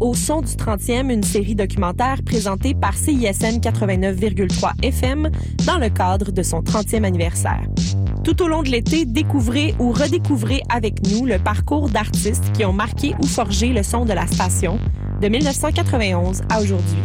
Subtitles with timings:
[0.00, 5.30] Au son du 30e, une série documentaire présentée par CISM 89,3 FM
[5.66, 7.62] dans le cadre de son 30e anniversaire.
[8.24, 12.72] Tout au long de l'été, découvrez ou redécouvrez avec nous le parcours d'artistes qui ont
[12.72, 14.78] marqué ou forgé le son de la station
[15.20, 16.98] de 1991 à aujourd'hui.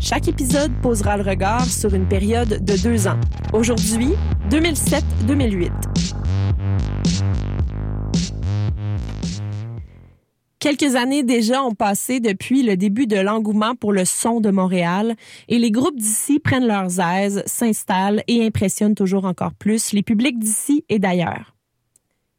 [0.00, 3.18] Chaque épisode posera le regard sur une période de deux ans.
[3.52, 4.10] Aujourd'hui,
[4.50, 5.93] 2007-2008.
[10.64, 15.14] Quelques années déjà ont passé depuis le début de l'engouement pour le son de Montréal
[15.46, 20.38] et les groupes d'ici prennent leurs aises, s'installent et impressionnent toujours encore plus les publics
[20.38, 21.54] d'ici et d'ailleurs.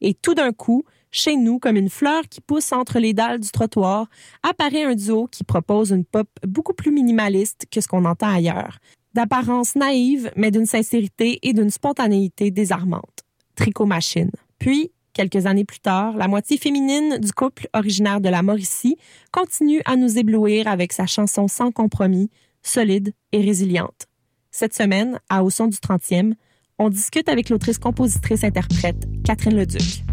[0.01, 3.51] Et tout d'un coup, chez nous, comme une fleur qui pousse entre les dalles du
[3.51, 4.07] trottoir,
[4.41, 8.79] apparaît un duo qui propose une pop beaucoup plus minimaliste que ce qu'on entend ailleurs,
[9.13, 13.23] d'apparence naïve, mais d'une sincérité et d'une spontanéité désarmante.
[13.55, 14.31] Tricot Machine.
[14.57, 18.97] Puis, Quelques années plus tard, la moitié féminine du couple originaire de la Mauricie
[19.31, 22.29] continue à nous éblouir avec sa chanson sans compromis,
[22.61, 24.07] solide et résiliente.
[24.51, 26.33] Cette semaine, à Au son du 30e,
[26.79, 30.04] on discute avec l'autrice-compositrice-interprète Catherine Leduc.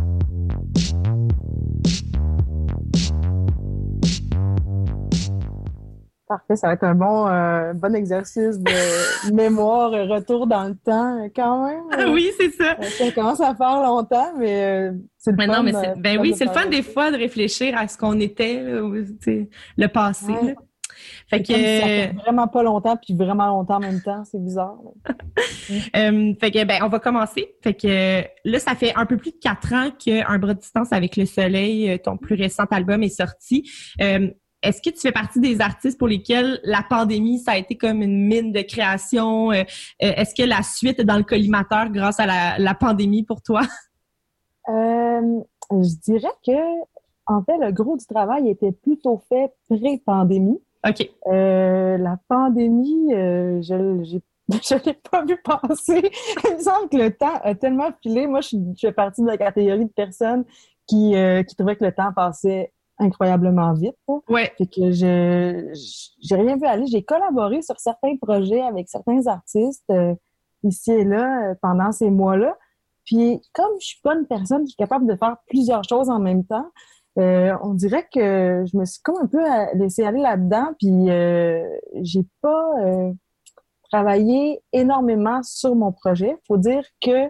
[6.33, 11.29] Parfait, ça va être un bon, euh, bon exercice de mémoire, retour dans le temps
[11.37, 12.11] quand même.
[12.11, 12.75] oui, c'est ça.
[12.81, 15.53] Euh, ça commence à faire longtemps, mais euh, c'est le mais fun.
[15.53, 18.63] Non, mais ben oui, c'est le fun des fois de réfléchir à ce qu'on était,
[18.65, 20.33] le passé.
[21.29, 24.79] Fait que ça fait vraiment pas longtemps puis vraiment longtemps en même temps, c'est bizarre.
[25.67, 27.57] fait que ben on va commencer.
[27.63, 30.93] Fait que là ça fait un peu plus de quatre ans qu'un bras de distance
[30.93, 33.71] avec le soleil, ton plus récent album est sorti.
[34.63, 38.01] Est-ce que tu fais partie des artistes pour lesquels la pandémie, ça a été comme
[38.01, 39.51] une mine de création?
[39.51, 39.63] Euh, euh,
[39.99, 43.63] est-ce que la suite est dans le collimateur grâce à la, pandémie pour toi?
[44.69, 45.41] Euh,
[45.73, 46.53] je dirais que,
[47.27, 50.63] en fait, le gros du travail était plutôt fait pré-pandémie.
[50.89, 51.11] OK.
[51.27, 56.13] la pandémie, je ne l'ai pas vu passer.
[56.49, 58.29] Il me semble que le temps a tellement filé.
[58.29, 60.45] Moi, je, fais partie de la catégorie de personnes
[60.87, 61.17] qui,
[61.49, 63.97] qui trouvaient que le temps passait incroyablement vite.
[64.29, 64.53] Ouais.
[64.59, 65.73] Fait que je
[66.21, 66.87] j'ai rien vu aller.
[66.87, 70.15] J'ai collaboré sur certains projets avec certains artistes euh,
[70.63, 72.57] ici et là euh, pendant ces mois-là.
[73.05, 76.21] Puis comme je suis pas une personne qui est capable de faire plusieurs choses en
[76.21, 76.71] même temps,
[77.19, 79.43] euh, on dirait que je me suis comme un peu
[79.75, 80.73] laissée aller là-dedans.
[80.79, 81.09] Puis
[82.03, 82.75] j'ai pas
[83.91, 86.37] travaillé énormément sur mon projet.
[86.47, 87.29] Faut dire que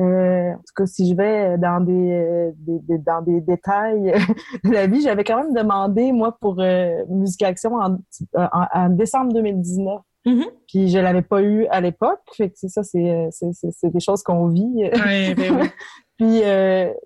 [0.00, 4.12] euh, en tout cas, si je vais dans des, euh, dans des détails
[4.64, 7.98] de la vie, j'avais quand même demandé, moi, pour euh, Musique Action en,
[8.34, 10.00] en, décembre 2019.
[10.24, 10.44] Mm-hmm.
[10.68, 12.22] Puis je l'avais pas eu à l'époque.
[12.34, 14.76] Fait que c'est ça, c'est, c'est, des choses qu'on vit.
[14.76, 15.68] Ouais, ben oui.
[16.18, 16.42] Puis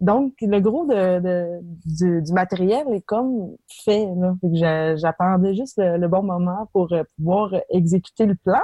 [0.03, 4.07] donc, le gros de, du, matériel est comme fait.
[4.15, 4.35] Là.
[4.43, 8.61] Fait que j'attendais juste le, bon moment pour pouvoir exécuter le plan.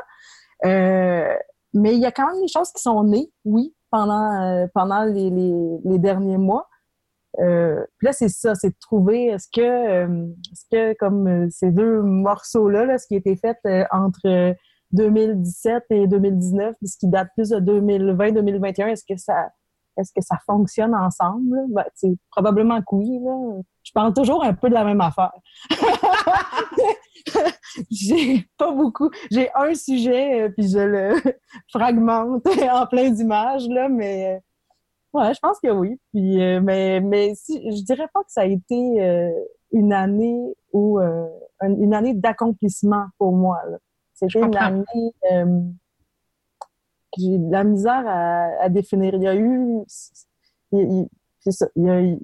[0.63, 5.05] mais il y a quand même des choses qui sont nées, oui, pendant, euh, pendant
[5.05, 6.69] les, les, derniers mois.
[7.39, 11.71] Euh, puis là, c'est ça, c'est de trouver est-ce que, euh, est-ce que comme ces
[11.71, 13.59] deux morceaux-là, là, ce qui a été fait
[13.93, 14.55] entre
[14.93, 19.49] 2017 et 2019, puis ce qui date plus de 2020-2021, est-ce que ça
[19.99, 21.67] est-ce que ça fonctionne ensemble?
[21.69, 21.85] Ben,
[22.31, 23.19] probablement que oui.
[23.23, 23.61] Là.
[23.83, 25.33] Je parle toujours un peu de la même affaire.
[27.91, 29.11] j'ai pas beaucoup.
[29.31, 31.15] J'ai un sujet, euh, puis je le
[31.71, 35.99] fragmente en plein d'images, là, mais euh, ouais, je pense que oui.
[36.13, 39.33] Puis, euh, mais mais si, je dirais pas que ça a été
[39.73, 41.01] une année ou
[41.61, 43.61] une année d'accomplissement pour moi.
[44.15, 45.13] C'était une année
[47.19, 49.15] j'ai de la misère à, définir.
[49.15, 52.19] Il y a eu, ça, il y a, il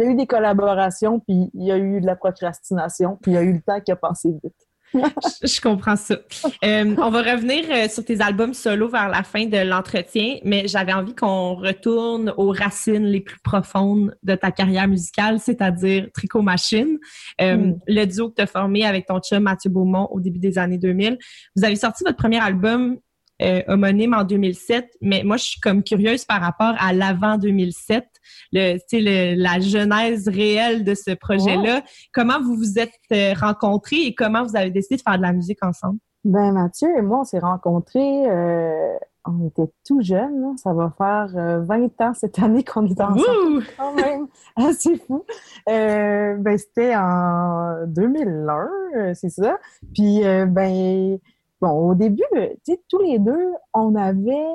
[0.00, 3.34] y a eu des collaborations, puis il y a eu de la procrastination, puis il
[3.34, 4.54] y a eu le temps qui a passé vite
[5.42, 6.16] je, comprends ça.
[6.64, 10.68] Euh, on va revenir euh, sur tes albums solo vers la fin de l'entretien, mais
[10.68, 16.42] j'avais envie qu'on retourne aux racines les plus profondes de ta carrière musicale, c'est-à-dire Tricot
[16.42, 16.98] Machine,
[17.40, 17.80] euh, mm.
[17.88, 20.78] le duo que tu as formé avec ton chum Mathieu Beaumont au début des années
[20.78, 21.18] 2000.
[21.56, 22.98] Vous avez sorti votre premier album
[23.44, 28.04] euh, homonyme en 2007, mais moi, je suis comme curieuse par rapport à l'avant 2007,
[28.52, 31.82] le, le, la genèse réelle de ce projet-là.
[32.12, 35.32] Comment vous vous êtes euh, rencontrés et comment vous avez décidé de faire de la
[35.32, 35.98] musique ensemble?
[36.24, 38.96] Ben Mathieu et moi, on s'est rencontrés, euh,
[39.26, 41.28] on était tout jeunes, ça va faire
[41.66, 44.26] 20 ans cette année qu'on est ensemble, quand même,
[44.56, 45.22] assez fou.
[45.66, 49.58] ben c'était en 2001, c'est ça.
[49.92, 51.18] Puis ben
[51.60, 54.46] bon, au début, tu sais, tous les deux, on avait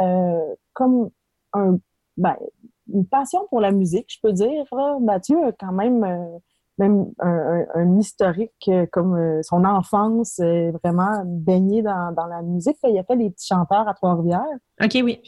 [0.00, 1.10] euh, comme
[1.52, 1.78] un,
[2.16, 2.36] ben,
[2.92, 4.64] une passion pour la musique, je peux dire.
[5.00, 6.38] Mathieu a quand même euh,
[6.78, 10.38] même un, historique comme son enfance
[10.84, 12.76] vraiment baigné dans, dans la musique.
[12.84, 14.44] Il a fait les petits chanteurs à Trois-Rivières.
[14.80, 15.20] OK, oui.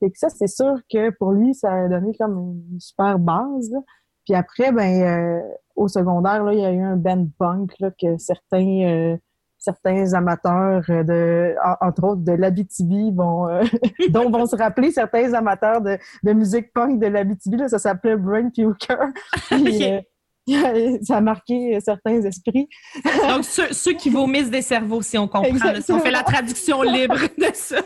[0.00, 3.74] Et que ça, c'est sûr que pour lui, ça a donné comme une super base.
[4.24, 5.40] Puis après, ben euh,
[5.74, 9.16] au secondaire, là, il y a eu un band punk là, que certains euh,
[9.58, 13.62] certains amateurs de entre autres de l'Abitibi vont euh,
[14.10, 17.58] dont vont se rappeler certains amateurs de, de musique punk de l'Abitibi.
[17.68, 19.08] Ça s'appelait Brain Puker.
[21.02, 22.68] ça a marqué certains esprits.
[23.28, 26.82] Donc, ceux, ceux, qui vomissent des cerveaux, si on comprend, si on fait la traduction
[26.82, 27.82] libre de ça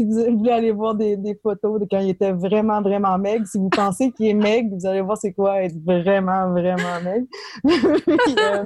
[0.00, 3.58] si vous voulez aller voir des, photos de quand il était vraiment, vraiment maigre, si
[3.58, 7.26] vous pensez qu'il est maigre, vous allez voir c'est quoi être vraiment, vraiment maigre.
[7.64, 8.64] puis, euh,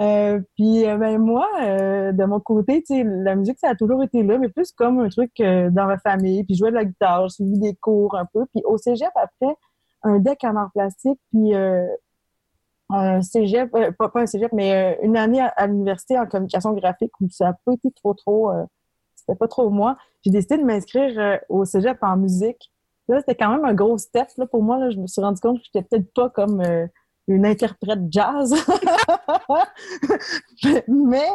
[0.00, 4.38] euh, puis euh, ben moi, de mon côté, la musique, ça a toujours été là,
[4.38, 6.44] mais plus comme un truc dans ma famille.
[6.44, 8.46] Puis jouer de la guitare, suivi des cours un peu.
[8.54, 9.54] Puis au cégep, après,
[10.02, 11.52] un deck en art plastique, puis
[12.90, 17.46] un cégep, pas, un cégep, mais une année à, l'université en communication graphique où ça
[17.46, 18.50] n'a pas été trop, trop
[19.20, 19.96] c'était pas trop moi.
[20.24, 22.72] J'ai décidé de m'inscrire euh, au cégep en musique.
[23.08, 24.78] Là, c'était quand même un gros step là, pour moi.
[24.78, 24.90] Là.
[24.90, 26.86] Je me suis rendu compte que j'étais peut-être pas comme euh,
[27.34, 28.54] une interprète jazz.
[30.88, 31.28] Mais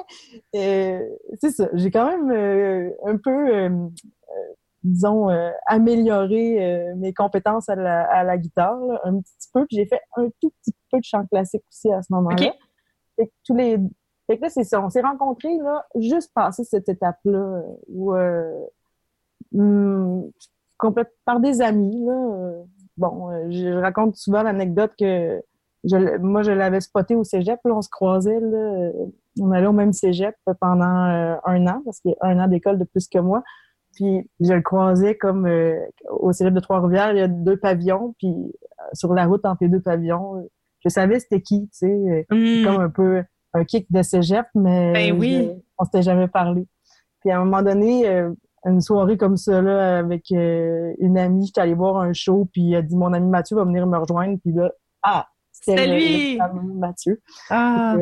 [0.56, 1.00] euh,
[1.42, 1.68] c'est ça.
[1.74, 3.69] J'ai quand même un peu,
[4.83, 5.27] disons,
[5.68, 9.65] amélioré mes compétences à la, guitare un petit peu.
[9.65, 12.53] Puis j'ai fait un tout petit peu de chant classique aussi à ce moment-là.
[13.44, 13.80] tous les
[14.27, 14.83] fait que là, c'est ça.
[14.83, 18.65] On s'est rencontrés, là, juste passé cette étape-là, euh, où, euh,
[19.51, 20.24] hmm,
[21.25, 22.13] par des amis, là.
[22.13, 22.63] Euh,
[22.97, 25.42] bon, je, raconte souvent l'anecdote que
[25.85, 28.91] je, moi, je l'avais spoté au cégep, là, on se croisait, là.
[29.39, 32.79] On allait au même cégep pendant un an, parce qu'il y a un an d'école
[32.79, 33.43] de plus que moi.
[33.93, 35.49] Puis je le croisais comme
[36.09, 38.33] au cégep de Trois-Rivières, il y a deux pavillons, puis
[38.93, 40.47] sur la route entre les deux pavillons,
[40.83, 42.63] je savais c'était qui, tu sais, hmm.
[42.63, 43.23] comme un peu
[43.55, 45.51] un kick de cégep, mais ben oui.
[45.77, 46.67] on s'était jamais parlé.
[47.21, 48.31] Puis à un moment donné, euh,
[48.65, 52.73] une soirée comme ça, là, avec euh, une amie, j'étais allée voir un show, puis
[52.73, 54.71] elle a dit, mon ami Mathieu va venir me rejoindre, puis là,
[55.03, 55.27] ah,
[55.62, 56.40] c'était lui!
[56.75, 57.22] Mathieu.
[57.50, 57.96] Ah!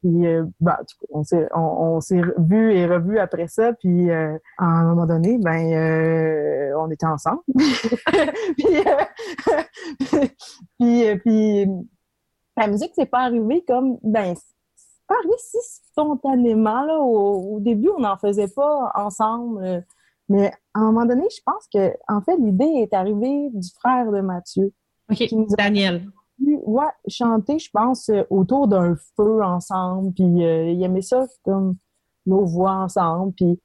[0.00, 0.78] Puis, euh, bah,
[1.10, 6.72] on s'est on, s'est vu et revu après ça, puis à un moment donné, ben
[6.78, 7.40] on était ensemble.
[8.56, 8.76] puis,
[10.78, 11.66] puis, puis,
[12.56, 14.36] la musique c'est pas arrivé comme ben
[15.14, 15.58] arrivé si
[15.90, 16.82] spontanément.
[16.84, 19.64] Là, au, début, on n'en faisait pas ensemble.
[19.64, 19.80] Euh,
[20.28, 24.10] mais à un moment donné, je pense que en fait, l'idée est arrivée du frère
[24.10, 24.72] de Mathieu.
[25.10, 25.22] OK,
[25.56, 26.06] Daniel.
[26.40, 30.12] Ouais, chanter, je pense, euh, autour d'un feu ensemble.
[30.12, 31.76] Puis euh, il aimait ça comme
[32.26, 33.32] nos voix ensemble.
[33.34, 33.60] Puis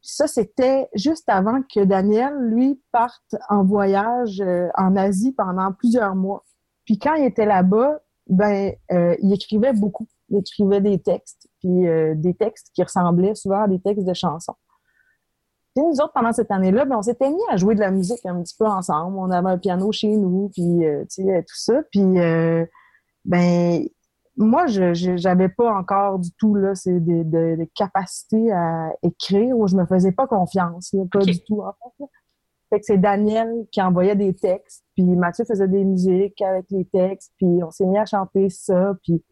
[0.00, 4.42] ça, c'était juste avant que Daniel, lui, parte en voyage
[4.76, 6.44] en Asie pendant plusieurs mois.
[6.84, 12.14] Puis quand il était là-bas, ben, il écrivait beaucoup il écrivait des textes, puis euh,
[12.14, 14.54] des textes qui ressemblaient souvent à des textes de chansons.
[15.78, 18.26] Puis nous autres, pendant cette année-là, ben, on s'était mis à jouer de la musique
[18.26, 19.16] un petit peu ensemble.
[19.16, 21.82] On avait un piano chez nous, puis euh, tu sais, tout ça.
[21.92, 22.66] Puis, euh,
[23.24, 23.84] ben,
[24.36, 29.68] moi, je j'avais pas encore du tout là, c'est des de, capacités à écrire ou
[29.68, 32.04] je me faisais pas confiance, pas du tout en fait.
[32.70, 36.86] Fait que c'est Daniel qui envoyait des textes, puis Mathieu faisait des musiques avec les
[36.86, 39.22] textes, puis on s'est mis à chanter ça, puis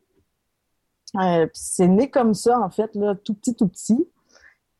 [1.21, 4.09] euh, c'est né comme ça, en fait, là, tout petit, tout petit.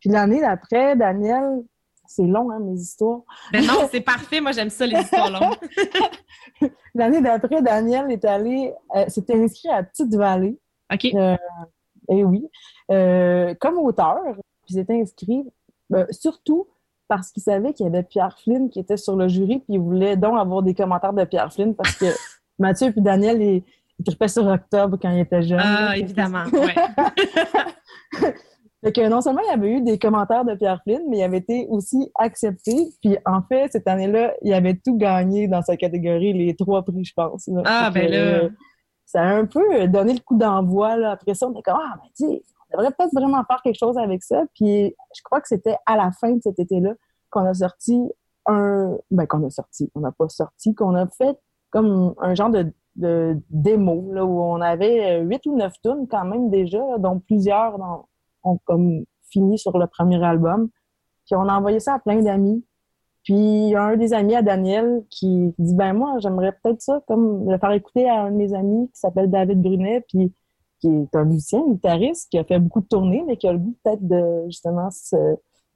[0.07, 1.65] Puis l'année d'après, Daniel,
[2.07, 3.23] c'est long, hein, mes histoires.
[3.53, 4.41] Ben non, c'est parfait.
[4.41, 6.71] Moi, j'aime ça, les histoires longues.
[6.95, 10.61] l'année d'après, Daniel est allé, euh, s'était inscrit à Petite-Vallée.
[10.95, 11.07] OK.
[11.07, 11.37] Euh,
[12.09, 12.49] et oui.
[12.93, 14.21] Euh, comme auteur.
[14.65, 15.43] Puis s'était inscrit,
[16.11, 16.69] surtout
[17.09, 19.81] parce qu'il savait qu'il y avait Pierre Flynn qui était sur le jury, puis il
[19.81, 22.07] voulait donc avoir des commentaires de Pierre Flynn parce que
[22.61, 23.65] Mathieu et Daniel, ils,
[23.99, 25.61] il tripait sur Octobre quand il était jeune.
[25.61, 26.45] Ah, évidemment.
[28.85, 31.23] Fait que non seulement il y avait eu des commentaires de Pierre Flynn, mais il
[31.23, 32.91] avait été aussi accepté.
[33.03, 37.05] Puis en fait, cette année-là, il avait tout gagné dans sa catégorie, les trois prix,
[37.05, 37.49] je pense.
[37.65, 38.49] Ah, ben là.
[39.07, 40.93] ça a un peu donné le coup d'envoi.
[41.09, 42.43] Après ça, on était comme, ah, ben, tu
[42.73, 44.45] on devrait peut-être vraiment faire quelque chose avec ça.
[44.55, 46.95] Puis je crois que c'était à la fin de cet été-là
[47.31, 48.01] qu'on a sorti
[48.47, 48.97] un.
[49.11, 49.91] Ben, qu'on a sorti.
[49.95, 51.39] On n'a pas sorti, qu'on a fait
[51.71, 56.07] comme un genre de de démos là, où on avait euh, huit ou neuf tunes
[56.11, 57.79] quand même déjà, dont plusieurs
[58.65, 60.69] comme fini sur le premier album.
[61.27, 62.65] Puis on a envoyé ça à plein d'amis.
[63.25, 66.81] Puis il y a un des amis à Daniel qui dit ben moi j'aimerais peut-être
[66.81, 70.33] ça comme le faire écouter à un de mes amis qui s'appelle David Brunet puis
[70.81, 73.53] qui est un musicien, un guitariste qui a fait beaucoup de tournées mais qui a
[73.53, 75.17] le goût peut-être de justement se,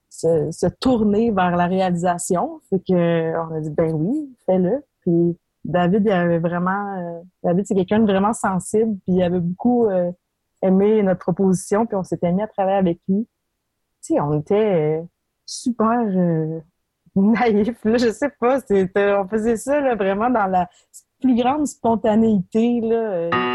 [0.08, 2.60] se, se, tourner vers la réalisation.
[2.70, 4.84] Fait que on a dit ben oui, fais-le.
[5.00, 9.40] Puis David, il avait vraiment, euh, David, c'est quelqu'un de vraiment sensible, puis il avait
[9.40, 10.10] beaucoup euh,
[10.62, 13.28] aimé notre proposition, puis on s'était mis à travailler avec lui.
[14.02, 15.02] Tu sais, on était
[15.46, 16.00] super
[17.16, 20.68] naïf, là, je sais pas, c'était, on faisait ça là, vraiment dans la
[21.20, 23.49] plus grande spontanéité, là.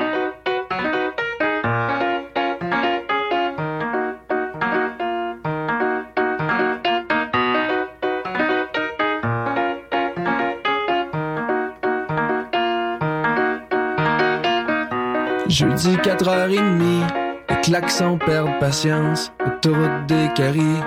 [15.56, 17.08] Jeudi 4h30,
[17.50, 20.82] les klaxons perdent patience, autoroute des caries,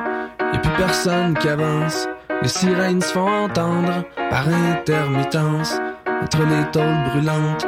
[0.53, 2.07] et plus personne qui avance.
[2.43, 5.81] Les sirènes se font entendre par intermittence,
[6.23, 7.67] entre les tôles brûlantes,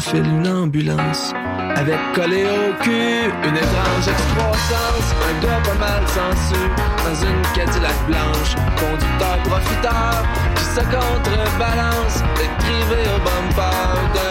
[0.00, 1.32] fil une ambulance.
[1.76, 6.60] Avec collé au cul, une étrange excroissance, un gars pas mal sensu,
[7.04, 10.24] dans une Cadillac blanche, conducteur profiteur,
[10.56, 14.29] qui se contrebalance, est privé au bumper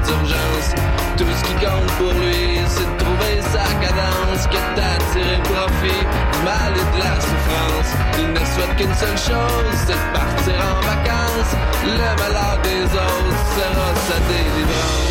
[0.00, 0.68] d'urgence.
[1.16, 6.04] Tout ce qui compte pour lui, c'est de trouver sa cadence, que d'attirer profit,
[6.44, 7.90] mal et de la souffrance.
[8.18, 11.54] Il ne souhaite qu'une seule chose, c'est de partir en vacances.
[11.84, 15.04] Le malheur des autres sera sa délivrance.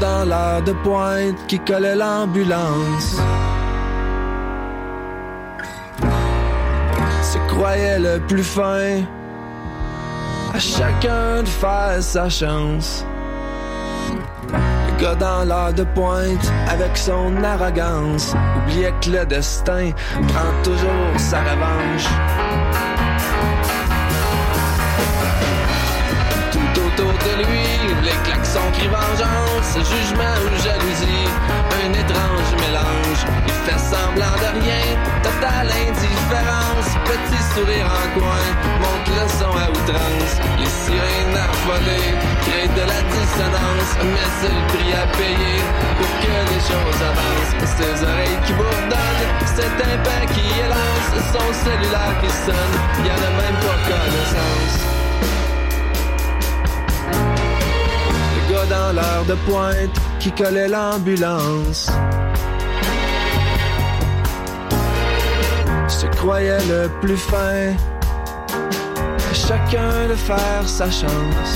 [0.00, 3.20] Dans l'heure de pointe qui collait l'ambulance.
[7.22, 9.02] Se croyait le plus fin
[10.54, 13.04] à chacun de faire sa chance.
[14.52, 19.90] Le gars dans l'heure de pointe, avec son arrogance, oubliait que le destin
[20.28, 22.91] prend toujours sa revanche.
[27.02, 27.66] Autour de lui,
[28.02, 31.28] les klaxons crient vengeance, jugement ou jalousie,
[31.82, 33.22] un étrange mélange.
[33.46, 34.86] Il fait semblant de rien,
[35.22, 38.44] totale indifférence, petit sourire en coin,
[38.82, 40.34] monte le son à outrance.
[40.58, 42.12] Les sirènes affolées
[42.46, 45.58] créent de la dissonance, mais c'est le prix à payer
[45.98, 47.54] pour que les choses avancent.
[47.78, 53.32] Ses oreilles qui bourdonnent, cet impact qui élance, son cellulaire qui sonne, y en a
[53.42, 55.01] même pas connaissance.
[58.92, 61.90] L'heure de pointe qui collait l'ambulance.
[65.88, 67.74] Se croyait le plus fin.
[69.32, 71.54] Chacun de faire sa chance.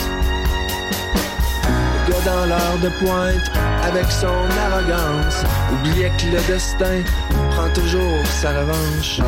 [2.07, 3.51] Le gars dans l'heure de pointe,
[3.83, 7.03] avec son arrogance, oubliait que le destin
[7.51, 9.21] prend toujours sa revanche.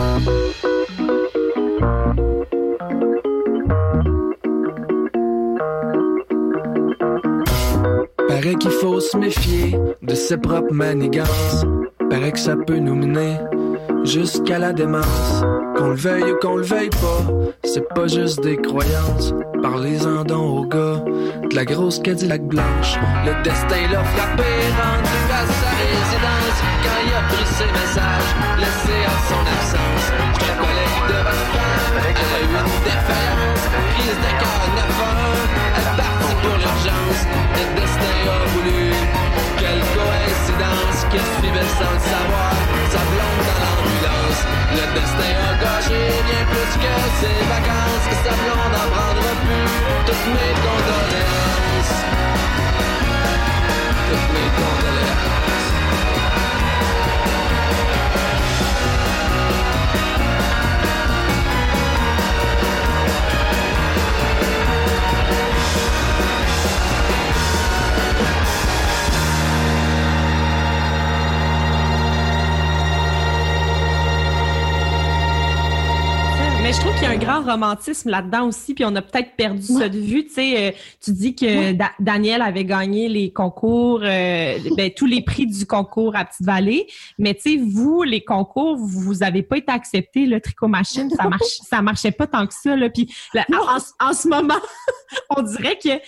[8.48, 11.66] Paraît qu'il faut se méfier de ses propres manigances.
[12.08, 13.36] Paraît que ça peut nous mener
[14.04, 15.44] jusqu'à la démence.
[15.76, 17.30] Qu'on le veuille ou qu'on le veuille pas,
[17.62, 19.34] c'est pas juste des croyances.
[19.62, 21.04] Parlez-en donc au gars
[21.50, 22.96] de la grosse Cadillac blanche.
[23.26, 24.48] Le destin l'a frappé,
[24.80, 26.58] rendu à sa résidence.
[26.82, 29.47] Quand il a pris ses messages, laissé à son
[47.20, 48.08] ses vacances.
[48.24, 49.66] Sa blonde n'en prendra plus.
[50.06, 51.27] Toutes mes condoléances.
[77.28, 80.24] Grand romantisme là-dedans aussi, puis on a peut-être perdu ça de vue.
[80.24, 85.06] Tu sais, euh, tu dis que Da- Daniel avait gagné les concours, euh, ben, tous
[85.06, 86.86] les prix du concours à Petite-Vallée,
[87.18, 91.28] mais tu sais, vous, les concours, vous avez pas été acceptés, le tricot machine, ça
[91.28, 92.76] marche, ça marchait pas tant que ça.
[92.76, 92.88] Là.
[92.90, 94.54] Puis là, en, en ce moment,
[95.36, 96.00] on dirait que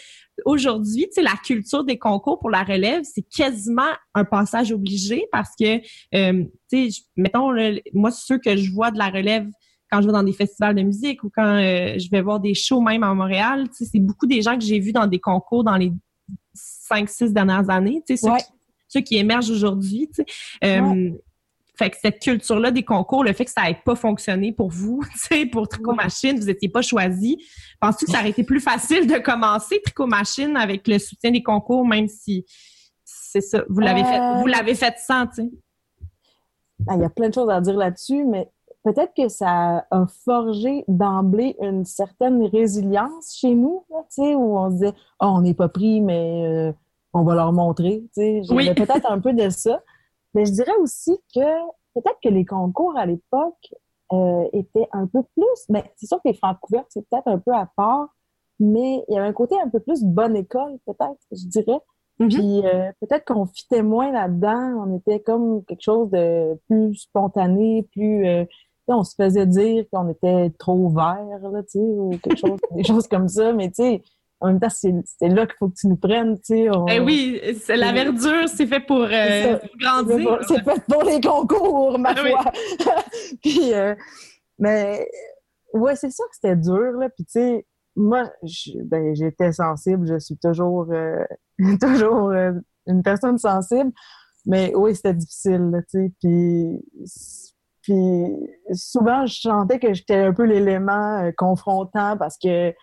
[0.45, 5.27] aujourd'hui, tu sais, la culture des concours pour la relève, c'est quasiment un passage obligé
[5.33, 5.81] parce que,
[6.15, 9.47] euh, tu sais, mettons, là, moi, ceux que je vois de la relève
[9.91, 12.55] quand je vais dans des festivals de musique ou quand euh, je vais voir des
[12.55, 15.77] shows même à Montréal, c'est beaucoup des gens que j'ai vus dans des concours dans
[15.77, 15.93] les
[16.55, 18.39] cinq, six dernières années, ceux, Ouais.
[18.39, 18.45] qui,
[18.89, 20.09] ceux qui émergent aujourd'hui.
[20.65, 21.11] Euh,
[21.77, 25.01] Fait que cette culture-là des concours, le fait que ça n'ait pas fonctionné pour vous,
[25.53, 27.39] pour Tricot Machine, vous n'étiez pas choisi.
[27.81, 31.43] Penses-tu que ça aurait été plus facile de commencer Tricot Machine avec le soutien des
[31.43, 32.45] concours, même si
[33.05, 34.41] c'est ça, vous l'avez fait, Euh.
[34.41, 35.51] vous l'avez fait sans, tu sais?
[36.89, 38.47] Ah, Il y a plein de choses à dire là-dessus, mais
[38.85, 44.71] peut-être que ça a forgé d'emblée une certaine résilience chez nous, tu sais, où on
[44.71, 46.73] se disait, oh, on n'est pas pris, mais euh,
[47.13, 48.43] on va leur montrer, tu sais.
[48.45, 49.83] J'avais peut-être un peu de ça.
[50.35, 51.41] Mais je dirais aussi que
[51.95, 53.75] peut-être que les concours à l'époque
[54.13, 57.39] euh, étaient un peu plus, mais c'est sûr que les francs couverts, c'est peut-être un
[57.39, 58.09] peu à part,
[58.59, 61.81] mais il y avait un côté un peu plus bonne école, peut-être, je dirais.
[62.21, 62.29] Mm-hmm.
[62.29, 67.89] Puis euh, peut-être qu'on fitait moins là-dedans, on était comme quelque chose de plus spontané,
[67.93, 68.45] plus euh,
[68.95, 72.85] on se faisait dire qu'on était trop vert, là, tu sais, ou quelque chose, des
[72.85, 74.03] choses comme ça, mais tu sais,
[74.41, 74.93] en même temps, c'est
[75.29, 76.69] là qu'il faut que tu nous prennes, tu sais.
[76.89, 80.39] Eh oui, la verdure, c'est fait pour, euh, grandir.
[80.49, 82.51] C'est fait pour les concours, ma foi.
[83.43, 83.95] puis, euh,
[84.59, 85.07] mais,
[85.75, 87.11] ouais, c'est sûr que c'était dur, là.
[87.11, 87.67] Puis, tu sais,
[87.97, 88.31] moi,
[88.87, 91.23] ben, j'étais sensible, je suis toujours, euh,
[91.81, 92.33] toujours
[92.87, 93.93] une personne sensible.
[94.47, 96.13] Mais oui, c'était difficile, tu sais.
[96.19, 96.83] Puis,
[97.83, 98.37] puis
[98.73, 102.75] souvent, je sentais que j'étais un peu l'élément confrontant parce que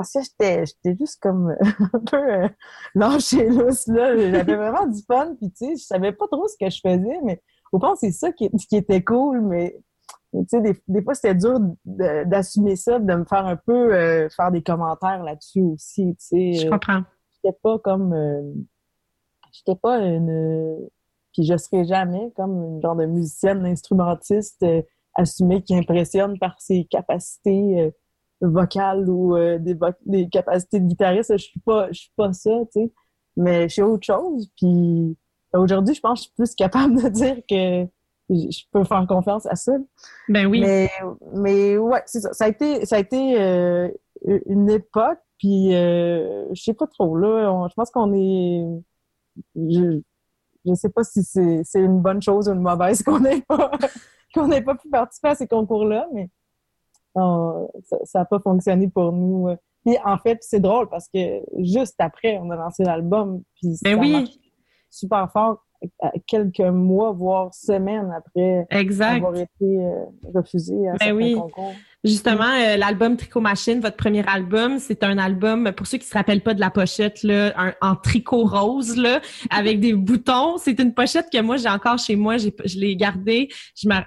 [0.00, 1.54] parce que j'étais j'étais juste comme
[1.92, 2.48] un peu euh,
[2.94, 4.16] lâché lousse là.
[4.16, 7.20] J'avais vraiment du fun puis tu sais je savais pas trop ce que je faisais
[7.24, 7.42] mais
[7.72, 9.78] au fond c'est ça qui, qui était cool mais
[10.32, 14.28] tu sais des, des, fois c'était dur d'assumer ça de me faire un peu euh,
[14.30, 17.02] faire des commentaires là-dessus aussi tu sais je comprends.
[17.34, 18.52] j'étais pas comme euh,
[19.52, 20.88] j'étais pas une
[21.32, 24.64] puis je serais jamais comme une genre de musicienne instrumentiste
[25.14, 27.92] assumée qui impressionne par ses capacités
[28.40, 31.32] vocale ou euh, des, des capacités de guitariste.
[31.32, 32.92] Je suis pas, je suis pas ça, tu sais.
[33.36, 34.50] Mais je suis autre chose.
[34.56, 35.16] Puis
[35.52, 37.86] aujourd'hui, je pense que je suis plus capable de dire que
[38.30, 39.72] je peux faire confiance à ça.
[40.28, 40.60] Ben oui.
[40.60, 40.90] Mais,
[41.34, 42.32] mais ouais, c'est ça.
[42.32, 43.88] Ça a été, ça a été euh,
[44.46, 45.18] une époque.
[45.38, 47.66] Puis euh, je sais pas trop là.
[47.68, 48.62] je pense qu'on est.
[49.56, 50.00] Je,
[50.64, 53.70] je sais pas si c'est une bonne chose ou une mauvaise qu'on n'ait pas
[54.34, 56.28] qu'on n'ait pas pu participer à ces concours-là, mais
[58.04, 59.48] ça n'a pas fonctionné pour nous.
[59.86, 63.96] Et en fait, c'est drôle parce que juste après, on a lancé l'album, puis ben
[63.96, 64.40] ça oui.
[64.90, 65.64] super fort
[66.26, 71.34] quelques mois, voire semaines après avoir été euh, refusé à ben oui.
[71.34, 71.72] concours.
[72.02, 76.14] Justement, euh, l'album Tricot Machine, votre premier album, c'est un album, pour ceux qui se
[76.14, 80.56] rappellent pas de la pochette, là, en tricot rose, là, avec des boutons.
[80.56, 82.38] C'est une pochette que moi, j'ai encore chez moi.
[82.38, 83.50] Je l'ai gardée.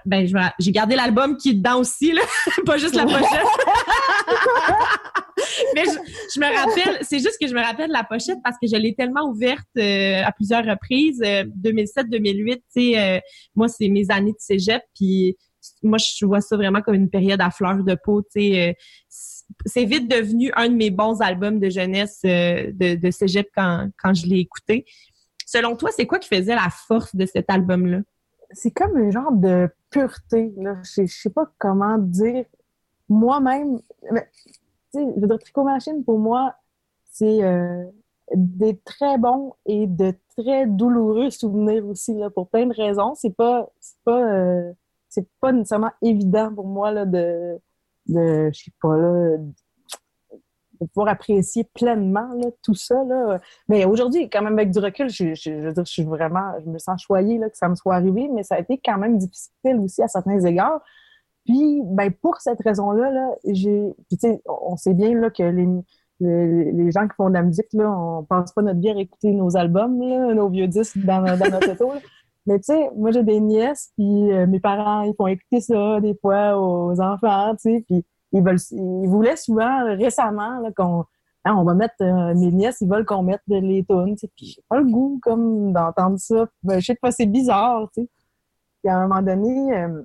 [0.06, 0.28] Ben,
[0.60, 2.22] j'ai gardé l'album qui est dedans aussi, là,
[2.66, 3.24] pas juste la pochette.
[5.76, 8.76] Mais je, me rappelle, c'est juste que je me rappelle la pochette parce que je
[8.76, 11.22] l'ai tellement ouverte euh, à plusieurs reprises.
[11.22, 13.20] 2007-2008, tu sais, euh,
[13.56, 15.38] moi, c'est mes années de cégep, puis
[15.82, 18.24] moi, je vois ça vraiment comme une période à fleur de peau.
[18.38, 18.74] Euh,
[19.66, 24.14] c'est vite devenu un de mes bons albums de jeunesse de, de cégep quand, quand
[24.14, 24.86] je l'ai écouté.
[25.46, 28.00] Selon toi, c'est quoi qui faisait la force de cet album-là?
[28.52, 30.54] C'est comme un genre de pureté.
[30.58, 32.46] Je, sais pas comment dire.
[33.10, 33.80] Moi-même,
[34.94, 36.56] je veux dire, Tricot Machine, pour moi,
[37.12, 37.84] c'est euh,
[38.34, 43.14] des très bons et de très douloureux souvenirs aussi, là, pour plein de raisons.
[43.16, 43.70] C'est pas,
[44.04, 44.74] pas, euh,
[45.14, 47.60] c'est pas nécessairement évident pour moi, là, de,
[48.08, 49.38] de je sais pas, là,
[50.88, 52.30] pouvoir apprécier pleinement
[52.62, 53.04] tout ça.
[53.04, 53.40] Là.
[53.70, 56.70] Mais aujourd'hui, quand même, avec du recul, je, je, veux dire, je suis vraiment, je
[56.70, 59.18] me sens choyée là, que ça me soit arrivé, mais ça a été quand même
[59.18, 60.82] difficile aussi à certains égards.
[61.46, 65.44] Puis, ben, pour cette raison-là, là, j'ai, puis tu sais, on sait bien là que
[65.44, 65.68] les,
[66.20, 69.32] les, gens qui font de la musique, là, on passe pas notre vie à écouter
[69.32, 71.94] nos albums, nos vieux disques dans, dans notre auto.
[72.46, 76.00] Mais tu sais, moi j'ai des nièces, puis euh, mes parents, ils font écouter ça
[76.02, 81.06] des fois aux enfants, tu sais, puis ils veulent, ils voulaient souvent récemment là, qu'on,
[81.46, 84.32] hein, on va mettre euh, mes nièces, ils veulent qu'on mette les tunes, tu sais,
[84.36, 86.48] puis j'ai pas le goût comme d'entendre ça.
[86.64, 88.10] Ben, je sais pas, c'est bizarre, tu sais.
[88.84, 90.04] Puis à un moment donné, euh,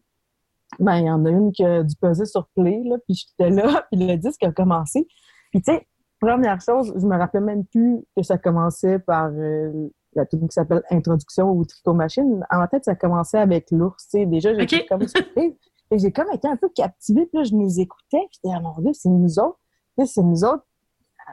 [0.79, 3.51] ben, il y en a une qui a dû peser sur play, là, puis j'étais
[3.51, 5.07] là, puis le disque a commencé.
[5.51, 5.87] Puis, tu sais,
[6.21, 10.55] première chose, je me rappelle même plus que ça commençait par euh, la tune qui
[10.55, 12.45] s'appelle Introduction au tricot machine.
[12.51, 14.09] En tête, ça commençait avec l'ours.
[14.13, 15.55] Déjà, j'étais comme surprise.
[15.91, 18.61] Et j'ai comme été un peu captivée, puis là, je nous écoutais, puis j'étais, ah,
[18.61, 19.59] mon Dieu, c'est nous autres.
[20.05, 20.65] c'est nous autres.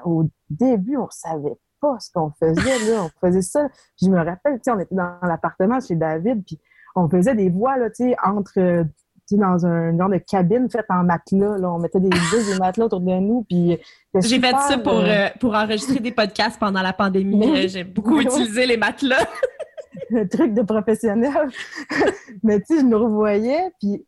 [0.05, 3.03] Au début, on savait pas ce qu'on faisait, là.
[3.03, 3.67] On faisait ça.
[4.01, 6.59] je me rappelle, tu sais, on était dans l'appartement chez David, puis
[6.95, 8.85] on faisait des voix, là, tu sais, entre
[9.31, 11.57] dans un genre de cabine faite en matelas.
[11.57, 11.71] Là.
[11.71, 13.43] On mettait des, des matelas autour de nous.
[13.43, 13.79] Puis
[14.15, 17.67] J'ai fait ça pour, euh, euh, pour enregistrer des podcasts pendant la pandémie.
[17.67, 19.25] J'ai beaucoup utilisé les matelas.
[20.15, 21.49] un truc de professionnel.
[22.43, 24.05] Mais tu sais, je nous revoyais, puis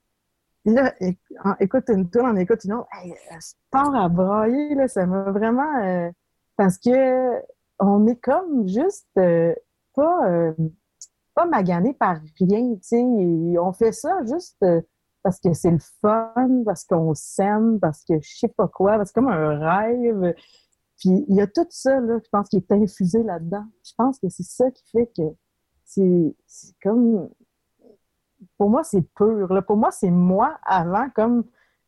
[0.65, 0.93] là,
[1.59, 2.87] écoute une tour, on écoute une autre.
[3.01, 5.83] Hey, sport à brailler, là, ça m'a vraiment...
[5.83, 6.09] Euh,
[6.55, 7.41] parce que
[7.79, 10.53] on est comme juste pas,
[11.35, 13.03] pas magané par rien, tu sais.
[13.59, 14.57] On fait ça juste
[15.27, 19.13] parce que c'est le fun, parce qu'on s'aime, parce que je sais pas quoi, c'est
[19.13, 20.33] comme un rêve.
[20.97, 23.65] Puis il y a tout ça, là, je pense, qui est infusé là-dedans.
[23.83, 25.23] Je pense que c'est ça qui fait que
[25.83, 26.33] c'est
[26.81, 27.27] comme...
[28.57, 29.51] Pour moi, c'est pur.
[29.51, 29.61] Là.
[29.61, 31.43] Pour moi, c'est moi avant comme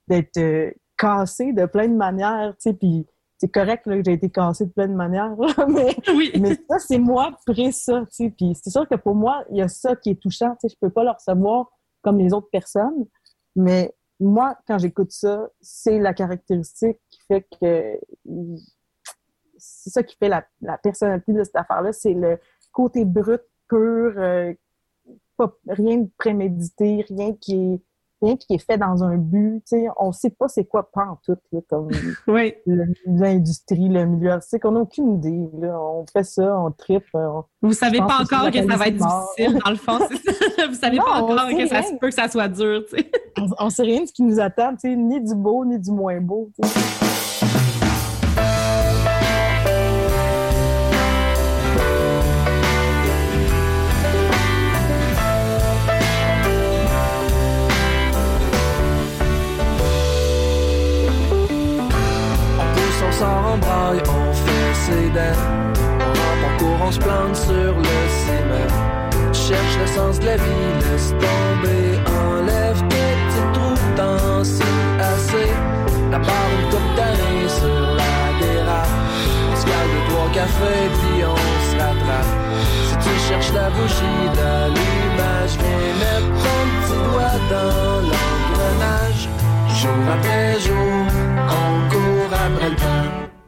[0.09, 4.13] d'être euh, cassé de plein de manières, tu sais, puis c'est correct là, que j'ai
[4.15, 5.33] été cassée de plein de manières,
[5.69, 5.95] mais,
[6.41, 8.29] mais ça, c'est moi après ça, tu sais.
[8.31, 10.75] Puis c'est sûr que pour moi, il y a ça qui est touchant, tu sais,
[10.75, 11.71] je peux pas le recevoir
[12.01, 13.05] comme les autres personnes,
[13.55, 17.99] mais moi, quand j'écoute ça, c'est la caractéristique qui fait que
[19.57, 22.39] c'est ça qui fait la, personnalité de cette affaire-là, c'est le
[22.71, 24.53] côté brut, pur, euh,
[25.37, 27.81] pas, rien de prémédité, rien qui est
[28.21, 29.61] rien qui est fait dans un but.
[29.67, 31.37] Tu sais, on sait pas c'est quoi pas en tout,
[31.69, 31.89] comme
[32.27, 32.53] oui.
[33.05, 34.65] l'industrie, le milieu artistique.
[34.65, 35.49] On n'a aucune idée.
[35.59, 35.79] Là.
[35.79, 37.05] On fait ça, on tripe.
[37.61, 39.99] Vous savez pas encore que, ça va être difficile, dans le fond.
[40.69, 42.83] Vous savez pas encore que ça se peut que ça soit dur.
[42.89, 43.11] Tu sais.
[43.59, 45.79] on, ne sait rien de ce qui nous attend, tu sais, ni du beau, ni
[45.79, 46.49] du moins beau.
[46.61, 46.98] Tu sais.
[65.13, 65.39] Dents.
[65.99, 68.73] On rentre en on se plante sur le ciment.
[69.33, 74.41] Cherche le sens de la vie, laisse tomber, enlève tes petits trous dans
[75.11, 75.49] assez.
[76.11, 78.87] La part une coupe d'année sur la dérape.
[79.51, 81.35] On se cale de trois cafés, puis on
[81.69, 82.33] se rattrape.
[82.87, 89.29] Si tu cherches la bougie d'allumage, viens mettre ton petit doigt dans l'engrenage.
[89.79, 91.05] Jour après jour,
[91.61, 93.38] on court après le temps.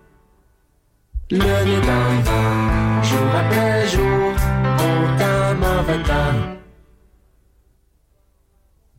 [1.31, 4.33] Le le vent, jour après jour,
[5.55, 6.39] mauvais temps.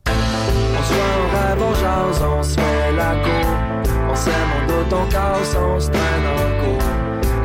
[0.07, 3.49] On se on rêve, on jase, on se fait la cour.
[4.09, 6.87] On s'aime, on doute, on casse, on se traîne en cours.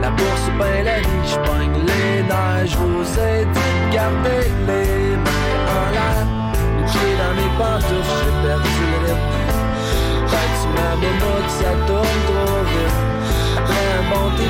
[0.01, 2.75] La bourse ou bien la vie, j'pogne les neiges.
[2.75, 6.27] vous ai dit de garder les mains en l'air.
[7.19, 9.39] Dans mes pantoufles, j'ai perdu le rythme.
[10.29, 12.28] Fait que tu m'as ça tourne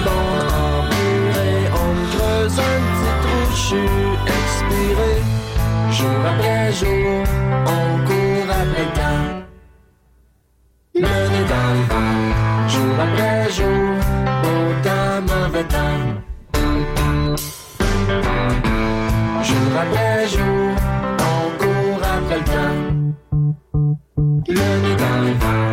[0.07, 0.27] bon
[0.63, 1.63] en purée.
[1.83, 5.13] On creuse un petit trou, j'suis expiré.
[5.91, 7.25] Jour après jour,
[7.67, 9.29] on court après le temps.
[10.95, 12.23] Nez dans le vent,
[12.69, 13.89] jour après jour,
[14.45, 16.07] autant mauvais temps.
[19.43, 20.69] Jour après jour,
[21.31, 22.81] on court après le temps.
[24.49, 25.68] Nez dans le vent,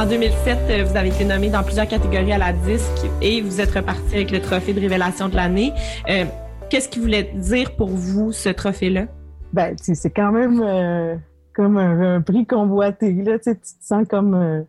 [0.00, 3.60] En 2007, euh, vous avez été nommé dans plusieurs catégories à la disque et vous
[3.60, 5.74] êtes reparti avec le trophée de révélation de l'année.
[6.08, 6.24] Euh,
[6.70, 9.08] qu'est-ce qui voulait dire pour vous ce trophée-là?
[9.52, 11.16] Ben, c'est quand même euh,
[11.54, 13.12] comme un, prix convoité.
[13.12, 14.64] Là, tu te sens comme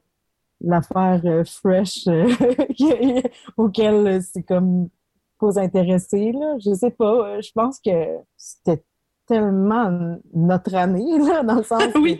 [0.59, 2.09] l'affaire fresh
[3.55, 4.89] auquel c'est comme
[5.39, 6.33] faut s'intéresser.
[6.33, 6.57] Là.
[6.59, 7.39] Je sais pas.
[7.39, 8.83] Je pense que c'était
[9.27, 12.19] tellement notre année, là, dans le sens oui.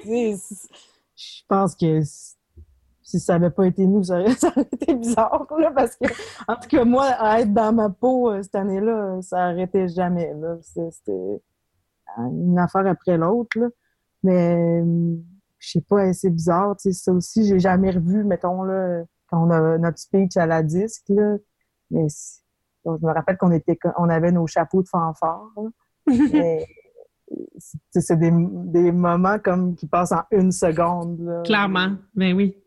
[1.17, 1.99] je pense que
[3.11, 4.31] si ça n'avait pas été nous, ça aurait,
[4.71, 6.05] été bizarre, là, parce que,
[6.47, 10.33] en tout cas, moi, à être dans ma peau euh, cette année-là, ça n'arrêtait jamais,
[10.33, 10.57] là.
[10.61, 11.41] C'était
[12.17, 13.67] une affaire après l'autre, là.
[14.23, 14.83] Mais,
[15.59, 19.45] je sais pas, c'est bizarre, tu sais, ça aussi, j'ai jamais revu, mettons, là, quand
[19.45, 21.37] on a notre speech à la disque, là.
[21.89, 22.07] Mais,
[22.85, 25.51] je me rappelle qu'on était, on avait nos chapeaux de fanfare,
[26.07, 26.65] mais,
[27.91, 31.21] c'est des, des moments comme qui passent en une seconde.
[31.21, 31.41] Là.
[31.43, 32.57] Clairement, ben oui.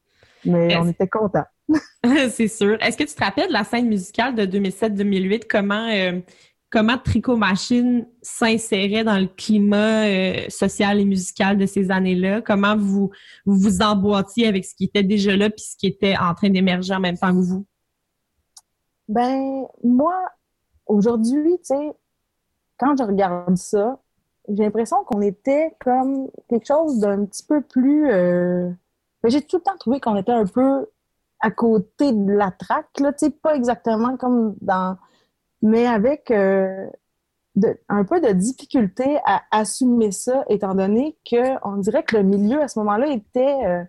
[0.44, 1.44] Mais on était contents.
[2.30, 2.76] c'est sûr.
[2.80, 5.44] Est-ce que tu te rappelles de la scène musicale de 2007-2008?
[5.48, 6.20] Comment, euh,
[6.70, 12.42] comment Tricot Machine s'insérait dans le climat euh, social et musical de ces années-là?
[12.42, 13.10] Comment vous,
[13.46, 16.50] vous vous emboîtiez avec ce qui était déjà là puis ce qui était en train
[16.50, 17.66] d'émerger en même temps que vous?
[19.08, 20.14] Ben, moi,
[20.86, 21.92] aujourd'hui, tu sais,
[22.78, 24.00] quand je regarde ça,
[24.48, 28.10] j'ai l'impression qu'on était comme quelque chose d'un petit peu plus.
[28.10, 28.70] Euh...
[29.24, 30.86] J'ai tout le temps trouvé qu'on était un peu
[31.40, 34.96] à côté de la traque, là, tu sais, pas exactement comme dans.
[35.62, 36.86] Mais avec euh,
[37.54, 42.22] de, un peu de difficulté à assumer ça, étant donné que on dirait que le
[42.22, 43.84] milieu à ce moment-là était, euh,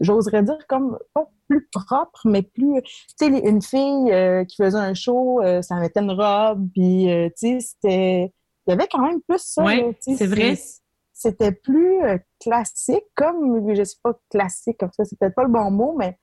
[0.00, 2.82] j'oserais dire, comme pas plus propre, mais plus.
[2.82, 7.08] Tu sais, une fille euh, qui faisait un show, ça mettait une robe, puis,
[7.38, 8.32] tu sais, c'était
[8.66, 9.62] il y avait quand même plus ça.
[9.64, 10.56] Oui, c'est vrai.
[11.16, 15.48] C'était plus euh, classique, comme, je sais pas, classique, comme ça, c'est peut-être pas le
[15.48, 16.18] bon mot, mais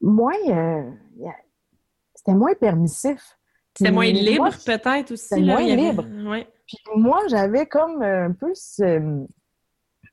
[0.00, 0.90] moins, euh,
[2.16, 3.38] c'était moins permissif.
[3.76, 5.24] C'était moins libre, peut-être aussi.
[5.24, 6.04] C'était moins libre.
[6.66, 9.24] Puis moi, j'avais comme un peu ce...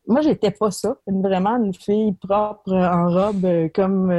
[0.06, 0.96] Moi, j'étais pas ça.
[1.08, 4.14] Vraiment une fille propre en robe, euh, comme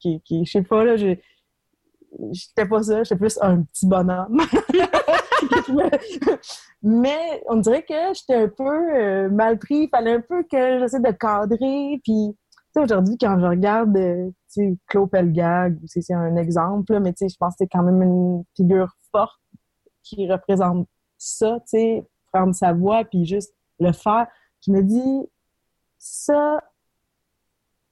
[0.00, 3.02] qui, qui, je sais pas, là, j'étais pas ça.
[3.02, 4.40] J'étais plus un petit bonhomme.
[6.82, 9.84] mais on dirait que j'étais un peu euh, mal pris.
[9.84, 12.00] Il fallait un peu que j'essaie de cadrer.
[12.02, 12.36] Puis,
[12.76, 17.28] aujourd'hui, quand je regarde, euh, tu sais, Claude Pelgag, c'est un exemple, mais tu sais,
[17.28, 19.40] je pense que c'est quand même une figure forte
[20.02, 20.86] qui représente
[21.18, 24.26] ça, tu sais, prendre sa voix puis juste le faire.
[24.66, 25.28] Je me dis,
[25.98, 26.60] ça,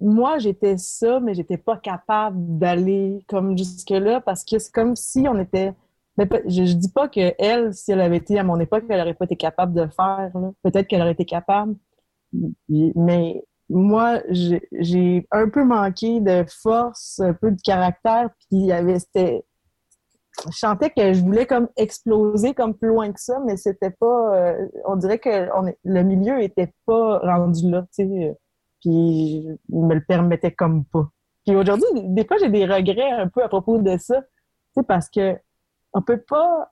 [0.00, 5.26] moi, j'étais ça, mais j'étais pas capable d'aller comme jusque-là parce que c'est comme si
[5.28, 5.74] on était
[6.16, 9.00] mais je, je dis pas que elle, si elle avait été à mon époque, elle
[9.00, 10.31] aurait pas été capable de faire.
[10.62, 11.76] Peut-être qu'elle aurait été capable.
[12.68, 18.72] Mais moi, j'ai un peu manqué de force, un peu de caractère, puis il y
[18.72, 19.44] avait c'était
[20.52, 24.37] je sentais que je voulais comme exploser comme plus loin que ça, mais c'était pas
[24.37, 25.48] euh, on dirait que
[25.85, 28.37] le milieu était pas rendu là, tu sais.
[28.83, 31.09] Puis il me le permettait comme pas.
[31.46, 34.29] Puis aujourd'hui, des fois j'ai des regrets un peu à propos de ça, tu
[34.76, 35.38] sais parce que
[35.96, 36.70] on peut pas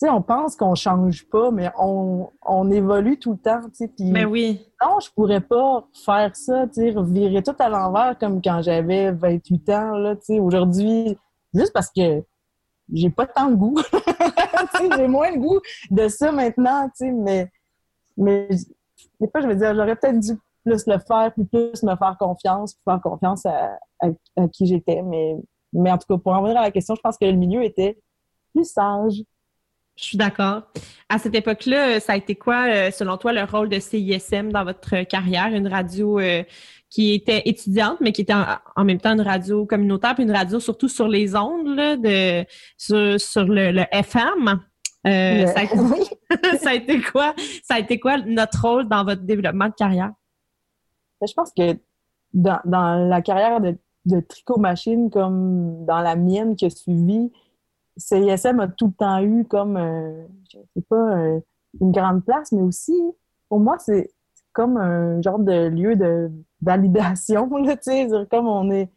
[0.00, 3.84] tu sais, on pense qu'on change pas, mais on, on évolue tout le temps, tu
[3.84, 3.92] sais.
[3.98, 4.66] mais ben oui.
[4.82, 9.12] Non, je pourrais pas faire ça, tu sais, virer tout à l'envers comme quand j'avais
[9.12, 10.40] 28 ans, là, tu sais.
[10.40, 11.18] Aujourd'hui,
[11.52, 12.24] juste parce que
[12.90, 13.78] j'ai pas tant de goût.
[14.96, 17.50] j'ai moins de goût de ça maintenant, tu sais, mais,
[18.16, 18.48] mais
[19.20, 20.32] des fois, je me dis, j'aurais peut-être dû
[20.64, 25.02] plus le faire, puis plus me faire confiance, puis faire confiance à, à qui j'étais,
[25.02, 25.36] mais
[25.72, 27.62] mais en tout cas, pour en revenir à la question, je pense que le milieu
[27.62, 27.98] était
[28.52, 29.22] plus sage.
[29.96, 30.62] Je suis d'accord.
[31.08, 34.64] À cette époque-là, ça a été quoi, euh, selon toi, le rôle de CISM dans
[34.64, 35.48] votre carrière?
[35.48, 36.42] Une radio euh,
[36.88, 40.58] qui était étudiante, mais qui était en, même temps une radio communautaire, puis une radio
[40.58, 42.46] surtout sur les ondes, là, de,
[42.78, 44.60] sur, le, FM.
[45.06, 45.76] Euh, ça, a été,
[46.58, 47.34] ça, a été, quoi?
[47.62, 50.12] Ça a été quoi notre rôle dans votre développement de carrière?
[51.20, 51.78] Ben, je pense que
[52.32, 57.30] dans, dans la carrière de de tricot machine comme dans la mienne qui a suivi,
[57.96, 61.40] CISM a tout le temps eu comme, euh, je sais pas, euh,
[61.80, 62.94] une grande place, mais aussi,
[63.48, 64.10] pour moi, c'est
[64.52, 66.30] comme un genre de lieu de
[66.62, 68.90] validation, tu sais, comme on est,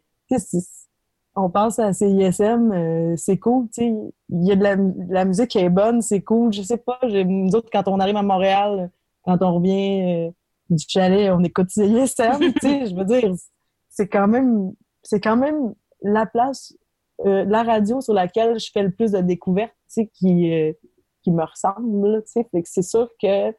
[1.36, 3.94] on pense à CISM, euh, c'est cool, tu sais,
[4.30, 7.54] il y a de la, musique qui est bonne, c'est cool, je sais pas, nous
[7.54, 8.90] autres, quand on arrive à Montréal,
[9.24, 10.32] quand on revient
[10.70, 13.32] du chalet, on écoute CISM, tu sais, je veux dire,
[13.90, 14.72] c'est quand même
[15.04, 16.76] c'est quand même la place,
[17.24, 19.72] euh, la radio sur laquelle je fais le plus de découvertes,
[20.12, 20.72] qui, euh,
[21.22, 22.62] qui me ressemble, tu sais.
[22.64, 23.52] C'est sûr que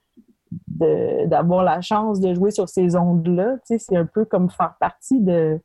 [0.68, 5.60] d'avoir la chance de jouer sur ces ondes-là, c'est un peu comme faire partie de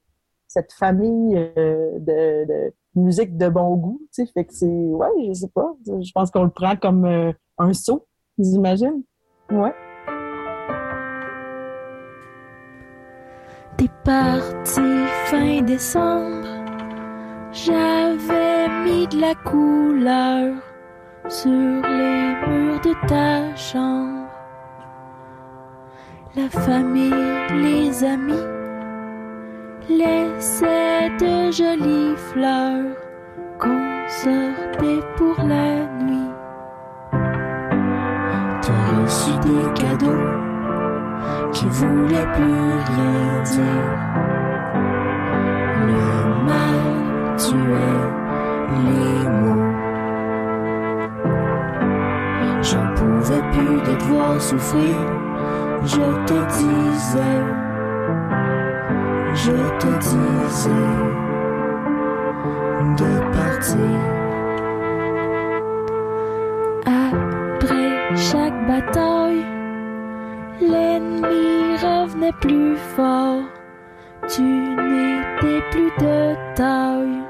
[0.46, 4.32] cette famille euh, de, de, musique de bon goût, tu sais.
[4.32, 8.06] Fait que c'est, ouais, je sais pas, je pense qu'on le prend comme un saut,
[8.38, 9.02] j'imagine.
[9.50, 9.74] Ouais.
[14.04, 14.80] Parti
[15.26, 16.46] fin décembre,
[17.52, 20.54] j'avais mis de la couleur
[21.28, 24.28] sur les murs de ta chambre.
[26.36, 27.12] La famille,
[27.62, 28.46] les amis
[29.88, 32.94] laissaient de jolies fleurs
[33.58, 36.30] qu'on sortait pour la nuit.
[38.62, 40.49] T'as reçu des cadeaux
[41.52, 43.90] qui voulait plus rien dire.
[45.86, 46.02] Le
[46.46, 48.08] mal tuait
[48.84, 49.66] les mots.
[52.62, 54.96] J'en pouvais plus de te voir souffrir.
[55.84, 57.38] Je te disais,
[59.34, 60.88] je te disais
[62.96, 63.98] de partir.
[66.86, 69.44] Après chaque bataille,
[70.60, 70.89] L'ennemi
[72.40, 73.42] plus fort,
[74.28, 77.22] tu n'étais plus de taille.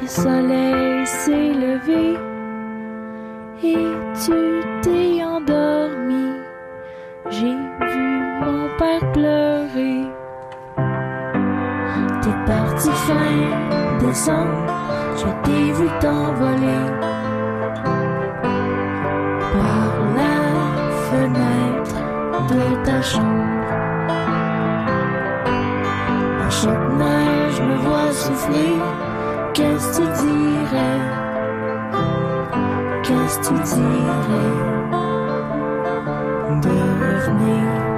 [0.00, 2.18] Le soleil s'est levé
[3.62, 3.86] et
[4.24, 6.32] tu t'es endormi.
[7.30, 10.06] J'ai vu mon père pleurer.
[12.22, 14.72] T'es parti fin décembre,
[15.16, 17.19] je t'ai vu t'envoler
[26.50, 28.76] chaque neige, je me vois souffler.
[29.54, 31.00] Qu'est-ce que tu dirais?
[33.02, 34.56] Qu'est-ce que tu dirais?
[36.60, 37.89] De revenir.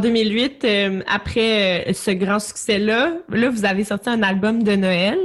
[0.00, 4.74] En 2008, euh, après euh, ce grand succès-là, là, vous avez sorti un album de
[4.74, 5.18] Noël,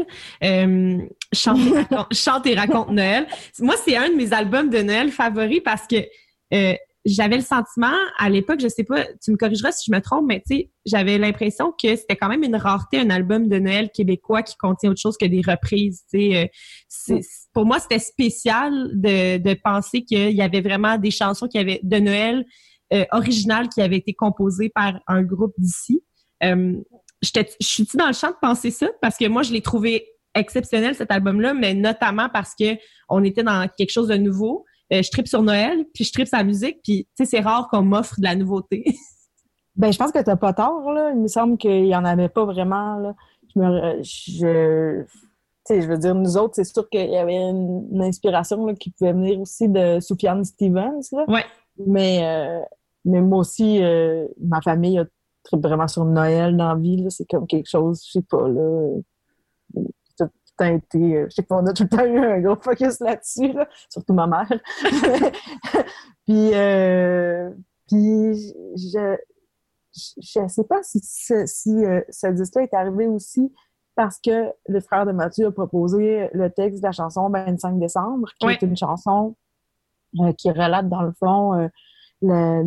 [0.43, 0.97] euh,
[1.31, 3.25] Chante, et raconte, Chante et raconte Noël.
[3.59, 5.95] Moi, c'est un de mes albums de Noël favoris parce que
[7.05, 10.25] j'avais le sentiment, à l'époque, je sais pas, tu me corrigeras si je me trompe,
[10.27, 13.91] mais tu sais, j'avais l'impression que c'était quand même une rareté, un album de Noël
[13.93, 16.01] québécois qui contient autre chose que des reprises.
[16.13, 16.51] Tu sais,
[16.89, 17.21] c'est-
[17.53, 21.79] pour moi, c'était spécial de, de penser qu'il y avait vraiment des chansons qui avaient
[21.81, 22.45] de Noël
[22.93, 26.03] euh, originales qui avaient été composées par un groupe d'ici.
[26.43, 26.73] Euh,
[27.21, 28.87] je suis-tu dans le champ de penser ça?
[29.01, 32.77] Parce que moi, je l'ai trouvé exceptionnel, cet album-là, mais notamment parce que
[33.09, 34.65] on était dans quelque chose de nouveau.
[34.93, 37.69] Euh, je tripe sur Noël, puis je tripe sa musique, puis tu sais, c'est rare
[37.71, 38.85] qu'on m'offre de la nouveauté.
[39.77, 41.11] Ben, je pense que t'as pas tort, là.
[41.13, 43.13] Il me semble qu'il y en avait pas vraiment, là.
[43.53, 45.07] Je me, je, tu
[45.65, 48.73] sais, je veux dire, nous autres, c'est sûr qu'il y avait une, une inspiration, là,
[48.73, 51.25] qui pouvait venir aussi de Soufiane Stevens, là.
[51.27, 51.43] Ouais.
[51.77, 52.61] Mais, euh,
[53.05, 55.05] mais moi aussi, euh, ma famille a
[55.53, 57.05] vraiment sur Noël dans la vie.
[57.09, 58.89] C'est comme quelque chose, je sais pas, là.
[60.17, 62.55] Tout, tout été, euh, je sais pas, on a tout le temps eu un gros
[62.61, 63.67] focus là-dessus, là.
[63.89, 64.49] Surtout ma mère.
[66.25, 67.49] puis, euh,
[67.87, 69.17] puis, je,
[69.93, 73.53] je ne sais pas si, ce- si euh, ce disque-là est arrivé aussi
[73.95, 78.27] parce que le frère de Mathieu a proposé le texte de la chanson 25 décembre,
[78.39, 78.53] qui Oui.
[78.53, 79.44] est une chanson euh,
[80.37, 82.63] qui relate dans le fond euh,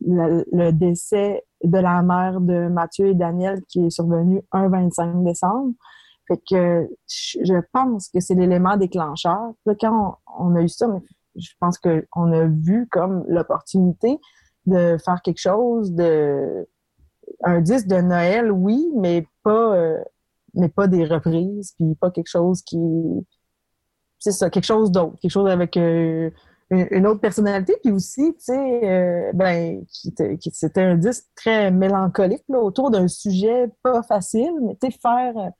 [0.00, 5.72] le, décès de la mère de Mathieu et Daniel qui est survenu un 25 décembre.
[6.26, 9.52] Fait que je pense que c'est l'élément déclencheur.
[9.66, 10.88] Là, quand on, a eu ça,
[11.36, 14.18] je pense qu'on a vu comme l'opportunité
[14.66, 16.66] de faire quelque chose de
[17.42, 19.98] un disque de Noël, oui, mais pas euh,
[20.54, 22.78] mais pas des reprises, puis pas quelque chose qui
[24.18, 26.30] c'est ça, quelque chose d'autre, quelque chose avec euh,
[26.70, 31.70] une, autre personnalité, puis aussi, tu sais, euh, ben, qui, qui- c'était un disque très
[31.70, 35.50] mélancolique là, autour d'un sujet pas facile, mais tu sais, faire euh,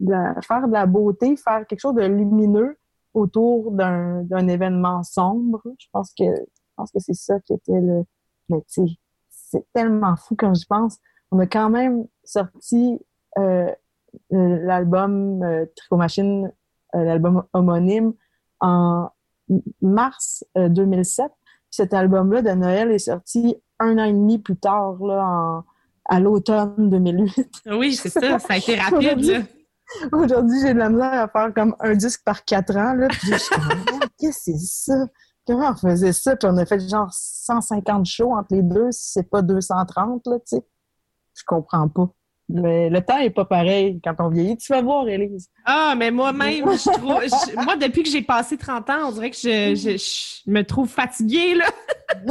[0.00, 2.78] de la, faire de la beauté, faire quelque chose de lumineux
[3.14, 5.62] autour d'un d'un événement sombre.
[5.78, 8.04] Je pense que je pense que c'est ça qui était le
[8.48, 8.94] mais tu sais,
[9.30, 10.98] c'est tellement fou quand je pense.
[11.30, 13.00] On a quand même sorti
[13.38, 13.70] euh,
[14.30, 16.52] l'album euh, Tricot Machine,
[16.94, 18.14] euh, l'album homonyme,
[18.60, 19.10] en
[19.80, 21.26] mars euh, 2007.
[21.26, 25.64] Puis cet album-là de Noël est sorti un an et demi plus tard, là, en,
[26.06, 27.62] à l'automne 2008.
[27.66, 29.46] oui, c'est ça, ça a été rapide.
[30.12, 32.94] Aujourd'hui, j'ai de la misère à faire comme un disque par quatre ans.
[32.94, 33.64] Là, puis je suis comme,
[34.02, 35.06] Ah, qu'est-ce que c'est ça?
[35.46, 36.36] Comment on faisait ça?
[36.36, 40.38] Puis on a fait genre 150 shows entre les deux, si c'est pas 230, là,
[40.38, 40.66] tu sais.
[41.36, 42.08] Je comprends pas.
[42.48, 44.56] Mais le temps est pas pareil quand on vieillit.
[44.58, 45.48] Tu vas voir, Élise.
[45.64, 49.30] Ah, mais moi-même, je trouve, je- moi, depuis que j'ai passé 30 ans, on dirait
[49.30, 51.66] que je, je, je me trouve fatiguée, là.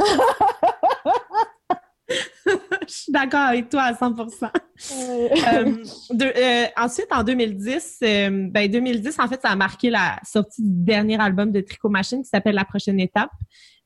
[2.06, 5.74] je suis d'accord avec toi à 100 Euh,
[6.10, 10.62] de- euh, ensuite, en 2010, euh, ben 2010, en fait, ça a marqué la sortie
[10.62, 13.30] du dernier album de Tricot Machine qui s'appelle La prochaine étape.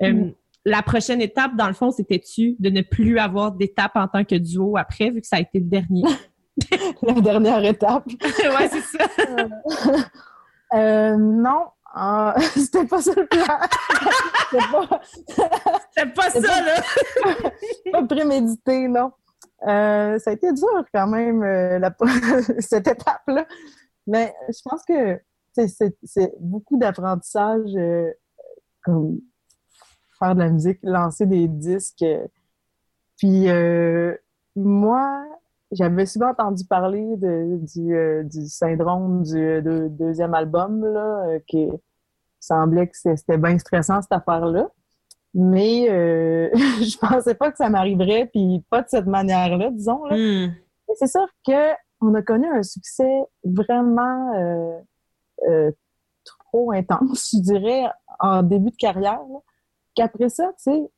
[0.02, 0.32] Euh, Mm.
[0.68, 4.34] La prochaine étape, dans le fond, c'était-tu de ne plus avoir d'étape en tant que
[4.34, 6.02] duo après, vu que ça a été le dernier?
[7.02, 8.04] la dernière étape.
[8.22, 9.04] ouais, c'est ça.
[10.74, 13.44] Euh, non, Ah, c'était pas ça le plan.
[14.50, 15.00] c'était pas,
[15.96, 16.82] C'est pas ça, là!
[17.92, 19.10] pas prémédité, non.
[19.66, 21.94] Euh, ça a été dur quand même, euh, la-
[22.60, 23.46] cette étape-là.
[24.06, 25.18] Mais je pense que
[25.52, 28.10] c'est- c'est c'est beaucoup d'apprentissage, euh,
[28.84, 29.18] comme
[30.18, 32.02] faire de la musique, lancer des disques.
[32.02, 32.26] euh.
[33.16, 34.14] Puis euh,
[34.56, 35.24] moi,
[35.72, 41.38] j'avais souvent entendu parler de, du, euh, du syndrome du de- deuxième album, là, euh,
[41.46, 41.68] qui
[42.40, 44.68] semblait que c'était bien stressant, cette affaire-là.
[45.34, 50.04] Mais euh, je pensais pas que ça m'arriverait, puis pas de cette manière-là, disons.
[50.06, 50.16] Là.
[50.16, 50.52] Hmm.
[50.94, 54.78] C'est sûr que on a connu un succès vraiment euh,
[55.48, 55.70] euh,
[56.24, 57.84] trop intense, je dirais,
[58.20, 59.20] en début de carrière.
[59.30, 59.38] là.
[59.98, 60.90] Qu'après ça, tu sais,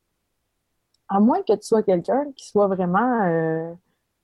[1.09, 3.73] à moins que tu sois quelqu'un qui soit vraiment euh,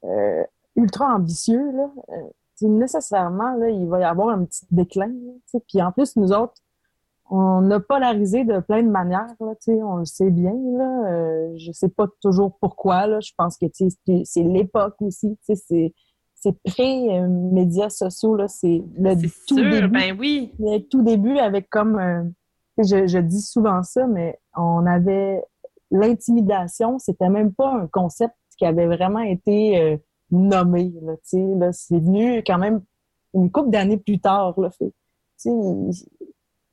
[0.04, 0.44] euh,
[0.76, 5.08] ultra ambitieux, là, euh, nécessairement, là, il va y avoir un petit déclin.
[5.54, 5.60] là.
[5.68, 6.54] Puis en plus, nous autres,
[7.32, 9.54] on a polarisé de plein de manières, là,
[9.84, 10.54] on le sait bien.
[10.54, 13.08] Là, je sais pas toujours pourquoi.
[13.08, 15.38] Là, je pense que c'est- l'époque aussi.
[15.42, 15.94] C'est
[16.40, 18.36] c'est pré-médias sociaux.
[18.36, 19.16] là, C'est le
[19.48, 20.54] tout sûr, début ben oui.
[20.60, 22.34] le tout début avec comme
[22.78, 25.44] je, je dis souvent ça, mais on avait
[25.92, 29.98] l'intimidation, c'était même pas un concept qui avait vraiment été euh,
[30.32, 30.94] nommé.
[31.02, 32.82] Là, là, c'est venu quand même
[33.34, 34.60] une couple d'années plus tard.
[34.60, 34.70] Là,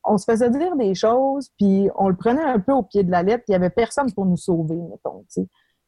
[0.06, 3.10] on se faisait dire des choses, puis on le prenait un peu au pied de
[3.10, 5.24] la lettre, puis il y avait personne pour nous sauver, mettons.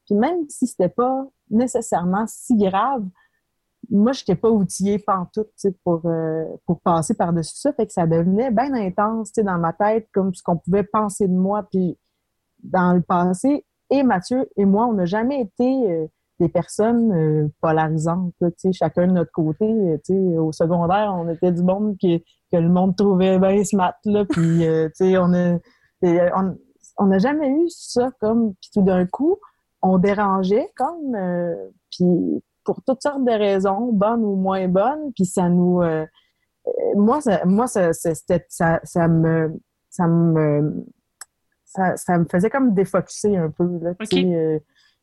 [0.06, 3.04] Puis même si c'était pas nécessairement si grave,
[3.90, 4.98] moi, je n'étais pas outillée
[5.56, 7.72] sais, pour, euh, pour passer par-dessus ça.
[7.72, 11.34] Fait que ça devenait bien intense, dans ma tête, comme ce qu'on pouvait penser de
[11.34, 11.66] moi.
[11.70, 11.98] Puis,
[12.62, 16.06] dans le passé, et Mathieu et moi, on n'a jamais été euh,
[16.40, 19.64] des personnes euh, polarisantes, là, chacun de notre côté.
[19.64, 19.98] euh,
[20.42, 24.24] au secondaire, on était du monde qui, que le monde trouvait bien smart, là.
[24.24, 25.58] Puis, euh, on a...
[26.02, 26.56] et, on-
[26.98, 28.54] on n'a jamais eu ça comme...
[28.60, 29.36] Puis tout d'un coup,
[29.82, 31.14] on dérangeait comme...
[31.14, 35.80] euh, puis pour toutes sortes de raisons, bonnes ou moins bonnes, puis ça nous...
[35.82, 36.04] euh,
[36.66, 39.58] euh, moi, ça, moi ça, ça, me...
[39.88, 40.84] Ça me
[41.64, 43.78] ça, ça me faisait comme défocuser un peu.
[43.80, 44.08] Là, tu Ok.
[44.10, 44.58] sais, euh,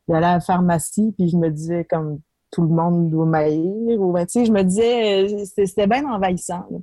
[0.08, 2.20] J'allais à la pharmacie, puis je me disais comme
[2.52, 4.00] tout le monde doit m'haïr.
[4.00, 6.66] Ou, ben, je me disais, euh, c'était bien envahissant.
[6.70, 6.78] là.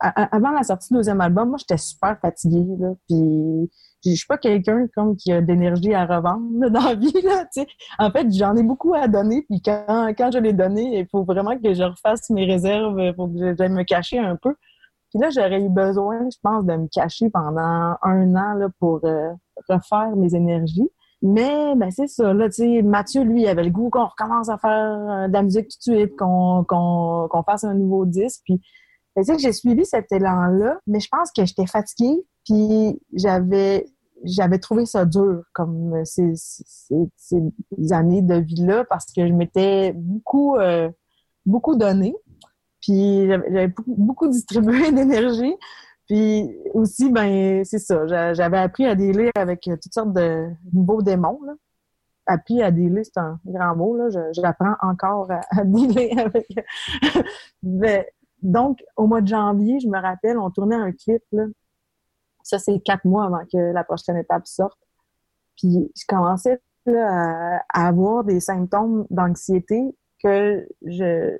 [0.00, 2.64] Avant la sortie du deuxième album, moi, j'étais super fatiguée.
[2.78, 3.70] Là, puis
[4.10, 7.12] je suis pas quelqu'un comme qui a d'énergie à revendre là, dans la vie.
[7.22, 7.46] Là,
[7.98, 11.24] en fait, j'en ai beaucoup à donner, puis quand, quand je l'ai donné, il faut
[11.24, 14.54] vraiment que je refasse mes réserves, faut que j'aille me cacher un peu.
[15.10, 19.00] Puis là, j'aurais eu besoin, je pense, de me cacher pendant un an là, pour
[19.04, 19.30] euh,
[19.68, 20.90] refaire mes énergies.
[21.22, 24.50] Mais ben c'est ça, là, tu sais, Mathieu, lui, il avait le goût qu'on recommence
[24.50, 28.04] à faire euh, de la musique tout de suite, qu'on qu'on qu'on fasse un nouveau
[28.04, 28.42] disque.
[28.44, 28.60] Puis,
[29.16, 33.86] ben, tu sais j'ai suivi cet élan-là, mais je pense que j'étais fatiguée, puis j'avais
[34.24, 36.34] j'avais trouvé ça dur, comme euh, ces,
[37.92, 40.90] années de vie-là, parce que je m'étais beaucoup, euh,
[41.46, 42.14] beaucoup donné.
[42.80, 45.54] Puis j'avais beaucoup, distribué d'énergie.
[46.06, 48.06] Puis aussi, ben c'est ça.
[48.06, 51.40] j'a- J'avais appris à dealer avec euh, toutes sortes de nouveaux démons.
[51.46, 51.54] Là.
[52.26, 53.96] Appris à dealer, c'est un grand mot.
[53.96, 54.08] Là.
[54.32, 56.46] J'apprends encore à, à dealer avec.
[57.62, 58.10] Mais,
[58.42, 61.22] donc, au mois de janvier, je me rappelle, on tournait un clip.
[61.32, 61.44] Là.
[62.44, 64.78] Ça, c'est quatre mois avant que la prochaine étape sorte.
[65.56, 71.36] Puis je commençais là, à, à avoir des symptômes d'anxiété que je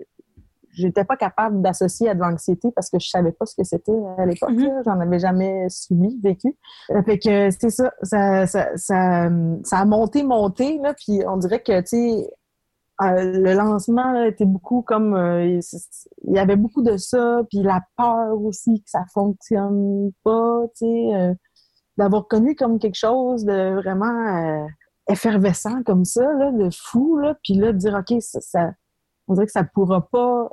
[0.74, 3.92] j'étais pas capable d'associer à de l'anxiété parce que je savais pas ce que c'était
[4.18, 4.50] à l'époque.
[4.50, 4.82] Mhm.
[4.84, 6.57] J'en avais jamais subi, vécu.
[7.07, 9.30] Fait que c'est ça, ça, ça, ça,
[9.62, 12.30] ça a monté, monté, là, puis on dirait que, tu sais,
[13.03, 15.14] euh, le lancement là, était beaucoup comme...
[15.14, 15.45] euh,
[16.24, 20.86] il y avait beaucoup de ça, puis la peur aussi que ça fonctionne pas, tu
[20.86, 21.34] sais, euh,
[21.99, 24.66] d'avoir connu comme quelque chose de vraiment euh,
[25.09, 28.72] effervescent comme ça, là, de fou, là, puis là, de dire, OK, ça, ça-
[29.28, 30.51] on dirait que ça pourra pas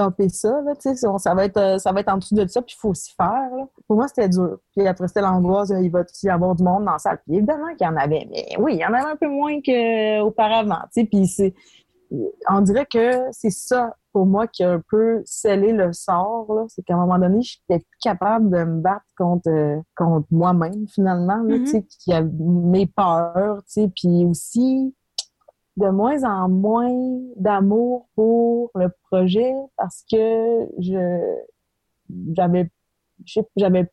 [0.00, 2.34] topper ça, là, tu sais, on- ça va être euh, ça va être en dessous
[2.34, 3.64] de ça, puis il faut s'y faire, là.
[3.86, 4.58] Pour moi, c'était dur.
[4.76, 7.18] Puis après, c'était l'angoisse, euh, il va y avoir du monde dans la salle.
[7.26, 9.60] Puis évidemment qu'il y en avait, mais oui, il y en avait un peu moins
[9.60, 11.54] qu'auparavant, tu sais, puis c'est...
[12.48, 16.64] On dirait que c'est ça, pour moi, qui a un peu scellé le sort, là.
[16.68, 20.26] C'est qu'à un moment donné, je n'étais plus capable de me battre contre, euh, contre
[20.30, 21.66] moi-même, finalement, là, Mhm.
[21.66, 24.94] sais, qui a mes peurs, tu sais, puis aussi
[25.76, 31.36] de moins en moins d'amour pour le projet parce que je
[32.34, 32.70] j'avais
[33.56, 33.90] j'avais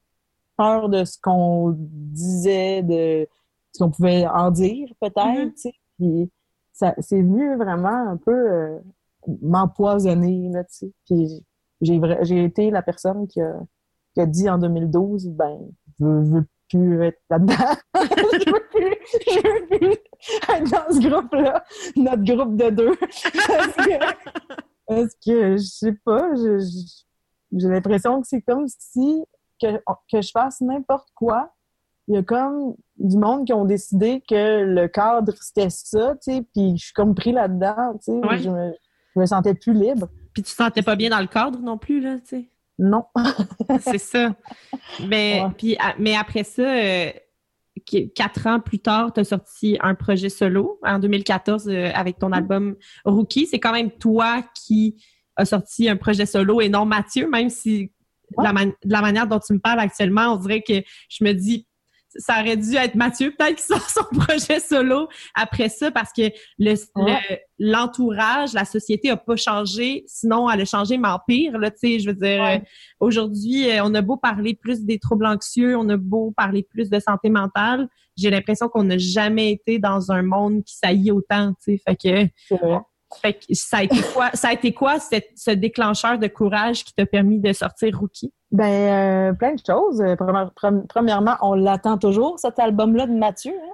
[0.57, 3.27] peur de ce qu'on disait de
[3.71, 5.53] ce qu'on pouvait en dire peut-être Mhm.
[5.53, 6.31] tu sais puis
[6.71, 8.79] ça c'est venu vraiment un peu euh,
[9.41, 11.43] m'empoisonner là tu sais puis
[11.81, 13.59] j'ai j'ai été la personne qui a
[14.13, 15.57] qui a dit en 2012, ben,
[15.99, 17.53] je veux, je veux plus être là-dedans?
[17.95, 18.95] je, veux plus,
[19.27, 19.91] je veux plus
[20.49, 21.63] être dans ce groupe-là,
[21.95, 22.95] notre groupe de deux.
[22.95, 23.99] Parce que,
[24.87, 26.29] parce que je sais pas,
[27.55, 29.23] j'ai l'impression que c'est comme si
[29.61, 29.77] que,
[30.11, 31.53] que je fasse n'importe quoi.
[32.07, 36.33] Il y a comme du monde qui ont décidé que le cadre c'était ça, tu
[36.33, 38.37] sais, puis je suis comme pris là-dedans, tu sais, Ouais.
[38.39, 38.73] je, me,
[39.15, 40.07] je me sentais plus libre.
[40.33, 42.49] Puis tu te sentais pas bien dans le cadre non plus, là, tu sais.
[42.79, 43.03] Non.
[43.81, 44.35] C'est ça.
[45.07, 47.11] Mais, puis, à- mais après ça, euh,
[48.15, 52.31] quatre ans plus tard, tu as sorti un projet solo en 2014 euh, avec ton
[52.31, 53.45] album Rookie.
[53.47, 55.03] C'est quand même toi qui
[55.35, 57.91] as sorti un projet solo et non Mathieu, même si
[58.37, 61.23] de, la man- de la manière dont tu me parles actuellement, on dirait que je
[61.23, 61.67] me dis
[62.17, 66.23] ça aurait dû être Mathieu peut-être qui sort son projet solo après ça parce que
[66.59, 71.57] le le- l'entourage, la société a pas changé, sinon elle a changé mais en pire
[71.57, 72.57] là, tu sais, je veux dire Ouais.
[72.61, 72.65] euh,
[72.99, 76.89] aujourd'hui, euh, on a beau parler plus des troubles anxieux, on a beau parler plus
[76.89, 77.87] de santé mentale,
[78.17, 81.95] j'ai l'impression qu'on n'a jamais été dans un monde qui saillit autant, tu sais, fait
[81.95, 82.55] que.
[83.21, 86.83] Fait que ça a été quoi ça a été quoi cette- ce déclencheur de courage
[86.83, 88.33] qui t'a permis de sortir Rookie?
[88.51, 89.99] Ben, euh, plein de choses.
[90.01, 93.53] Euh, première- pre- Premièrement, on l'attend toujours, cet album-là de Mathieu.
[93.53, 93.73] Hein?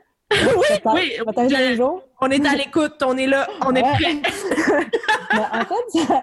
[0.93, 2.03] Oui, je- jour.
[2.21, 4.21] On est à l'écoute, on est là, on est prêt.
[5.33, 6.21] Mais en fait,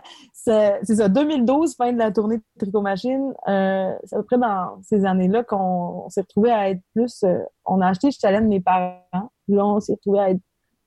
[0.84, 3.32] c'est ça, 2012, fin de la tournée de Tricot Machine.
[3.48, 7.22] Euh, c'est à peu près dans ces années-là qu'on on s'est retrouvé à être plus...
[7.24, 9.00] euh, on a acheté le chalet de mes parents.
[9.48, 10.40] Là, on s'est retrouvé à être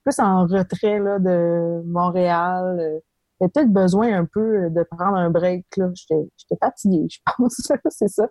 [0.10, 2.78] plus en retrait là, de Montréal.
[2.80, 3.00] Euh,
[3.40, 5.66] J'avais peut-être besoin un peu de prendre un break.
[5.78, 5.90] là.
[5.94, 7.72] J'étais j'étais fatiguée, je pense.
[7.90, 8.28] c'est ça.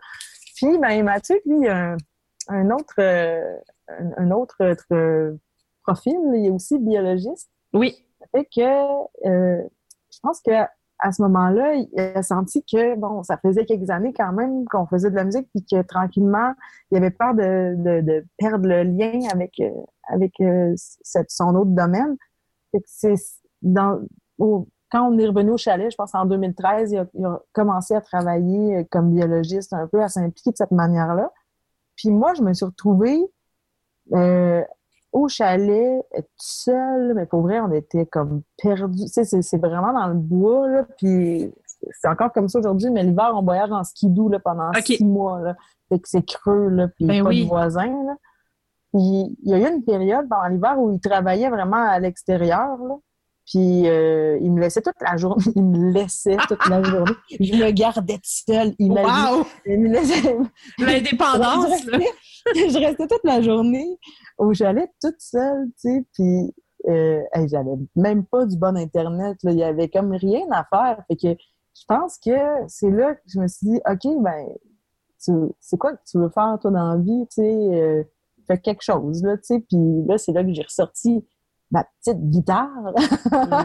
[0.57, 1.97] Puis, ben, Mathieu, lui, il a un,
[2.49, 3.57] un autre, euh,
[3.89, 4.57] un, un autre
[4.93, 5.35] euh,
[5.83, 6.17] profil.
[6.35, 8.05] Il est aussi biologiste Oui.
[8.35, 8.61] fait que
[9.29, 9.63] euh,
[10.13, 10.51] je pense que
[11.01, 14.87] à ce moment-là, il a senti que bon, ça faisait quelques années quand même qu'on
[14.87, 16.53] faisait de la musique, puis que tranquillement,
[16.91, 19.71] il avait peur de, de, de perdre le lien avec euh,
[20.09, 20.75] avec euh,
[21.29, 22.17] son autre domaine.
[22.73, 23.15] Fait que c'est
[23.63, 24.01] dans
[24.39, 27.41] au- quand on est revenu au chalet, je pense en 2013, il a, il a
[27.53, 31.31] commencé à travailler euh, comme biologiste un peu, à s'impliquer de cette manière-là.
[31.97, 33.21] Puis moi, je me suis retrouvée
[34.15, 34.63] euh,
[35.13, 39.05] au chalet, être seule, mais pour vrai, on était comme perdus.
[39.07, 41.53] Tu sais, c'est- vraiment dans le bois, là, puis
[41.93, 45.41] c'est encore comme ça aujourd'hui, mais l'hiver, on voyage en skidoo là, pendant six mois,
[45.41, 45.57] là.
[45.89, 47.45] Fait que c'est creux, là, puis Ben pas oui.
[47.45, 48.15] de voisins, là.
[48.93, 52.77] Puis il y a eu une période pendant l'hiver où il travaillait vraiment à l'extérieur,
[52.79, 52.97] là.
[53.49, 55.43] Puis euh, il me laissait toute la journée.
[55.57, 57.13] Il me laissait toute la journée.
[57.41, 58.75] Je me gardais seule.
[58.79, 59.47] Il m'a Wow!
[59.65, 60.37] il me laissait,
[60.79, 63.99] L'indépendance, je, restais, je restais toute la journée
[64.37, 66.55] au chalet toute seule, tu sais, puis
[66.89, 69.51] euh, hey, j'avais même pas du bon internet, là.
[69.51, 71.41] il y avait comme rien à faire, fait que
[71.75, 72.31] je pense que
[72.67, 74.47] c'est là que je me suis dit, ok, ben,
[75.19, 78.05] c'est quoi que tu veux faire toi dans la vie, tu sais, euh,
[78.47, 81.25] fais quelque chose là, tu sais, puis là c'est là que j'ai ressorti
[81.71, 82.95] ma petite guitare,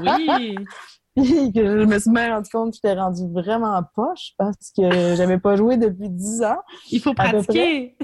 [0.01, 0.55] Oui.
[1.15, 5.15] puis que je me suis bien rendu compte que j'étais rendue vraiment poche parce que
[5.15, 7.95] j'avais pas joué depuis dix ans Il faut pratiquer.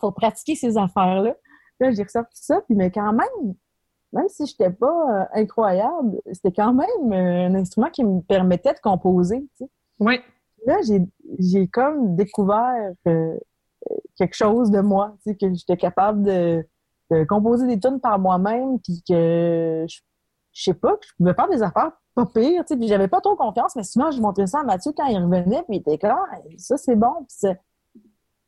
[0.00, 1.34] faut pratiquer ces affaires-là.
[1.80, 3.54] Là, j'ai ressorti ça, puis mais quand même,
[4.12, 8.72] même si j'étais pas euh, incroyable, c'était quand même euh, un instrument qui me permettait
[8.72, 9.40] de composer.
[9.58, 9.70] tu sais.
[10.00, 10.20] Oui.
[10.64, 11.02] Là, j'ai
[11.38, 13.36] j'ai comme découvert euh,
[14.16, 16.66] quelque chose de moi, tu sais, que j'étais capable de,
[17.10, 19.98] de composer des tunes par moi-même, puis que je,
[20.52, 23.08] je sais pas, que je pouvais faire des affaires pas pires, tu sais, puis j'avais
[23.08, 25.76] pas trop confiance, mais souvent je montrais ça à Mathieu quand il revenait, puis il
[25.76, 27.50] était comme Ah, ça c'est bon, puis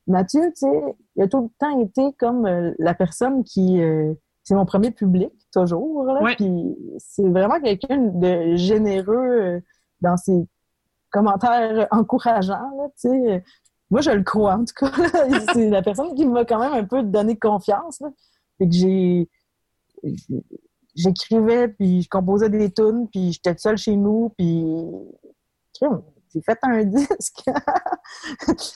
[0.07, 4.15] Mathieu, tu sais, il a tout le temps été comme euh, la personne qui euh,
[4.43, 6.35] c'est mon premier public toujours, là, Ouais.
[6.37, 9.61] puis c'est vraiment quelqu'un de généreux euh,
[10.01, 10.47] dans ses
[11.11, 13.45] commentaires encourageants, là, tu sais.
[13.91, 14.91] Moi, je le crois, en tout cas.
[15.55, 18.01] C'est la personne qui m'a quand même un peu donné confiance.
[18.01, 18.11] Là.
[18.59, 19.27] Que.
[20.95, 24.65] J'écrivais, puis je composais des tunes, puis j'étais seule chez nous, puis...
[26.35, 27.45] J'ai fait un disque.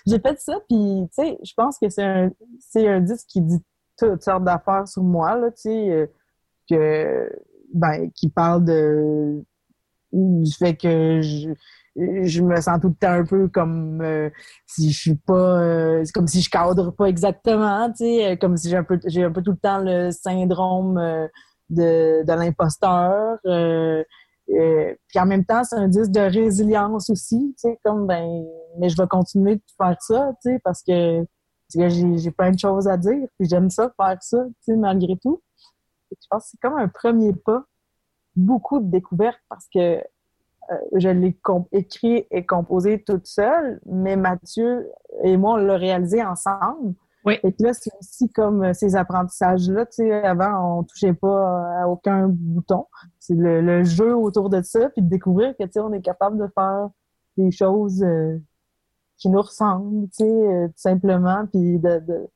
[0.07, 2.31] j'ai fait ça, puis, tu sais, je pense que c'est un,
[2.77, 3.61] un disque qui dit
[3.99, 6.07] toutes sortes d'affaires sur moi, là, tu sais, euh,
[6.69, 7.31] que...
[7.75, 9.43] Ben, qui parle de...
[10.13, 11.55] du fait que je
[11.97, 14.31] je me sens tout le temps un peu comme euh,
[14.67, 18.57] si je suis pas euh, comme si je cadre pas exactement tu sais euh, comme
[18.57, 21.29] si j'ai un peu j'ai un peu tout le temps le syndrome euh,
[21.69, 24.03] de, de l'imposteur euh,
[24.51, 28.43] euh, puis en même temps c'est un disque de résilience aussi tu sais comme ben
[28.79, 32.53] mais je vais continuer de faire ça tu sais parce que, que j'ai j'ai plein
[32.53, 35.43] de choses à dire puis j'aime ça faire ça tu sais malgré tout.
[36.11, 37.65] Je pense que c'est comme un premier pas.
[38.35, 40.03] Beaucoup de découvertes parce que
[40.71, 41.37] euh, je l'ai
[41.73, 44.91] écrit et composé toute seule, mais Mathieu
[45.23, 46.95] et moi, on l'a réalisé ensemble.
[47.25, 47.35] Oui.
[47.45, 49.87] Et puis là, c'est aussi comme euh, ces apprentissages-là.
[49.87, 52.87] Tu sais, avant, on touchait pas à aucun bouton.
[53.21, 56.39] C'est le, jeu autour de ça, puis de découvrir que, tu sais, on est capable
[56.39, 56.89] de faire
[57.37, 58.39] des choses euh,
[59.19, 62.29] qui nous ressemblent, tu sais, tout simplement, puis de, de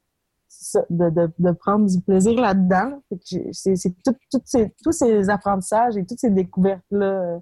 [0.90, 3.02] de, de, de, prendre du plaisir là-dedans.
[3.52, 4.14] C'est tout,
[4.44, 7.38] ces, tous ces apprentissages et toutes ces découvertes-là euh,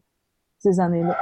[0.65, 1.15] ces années-là.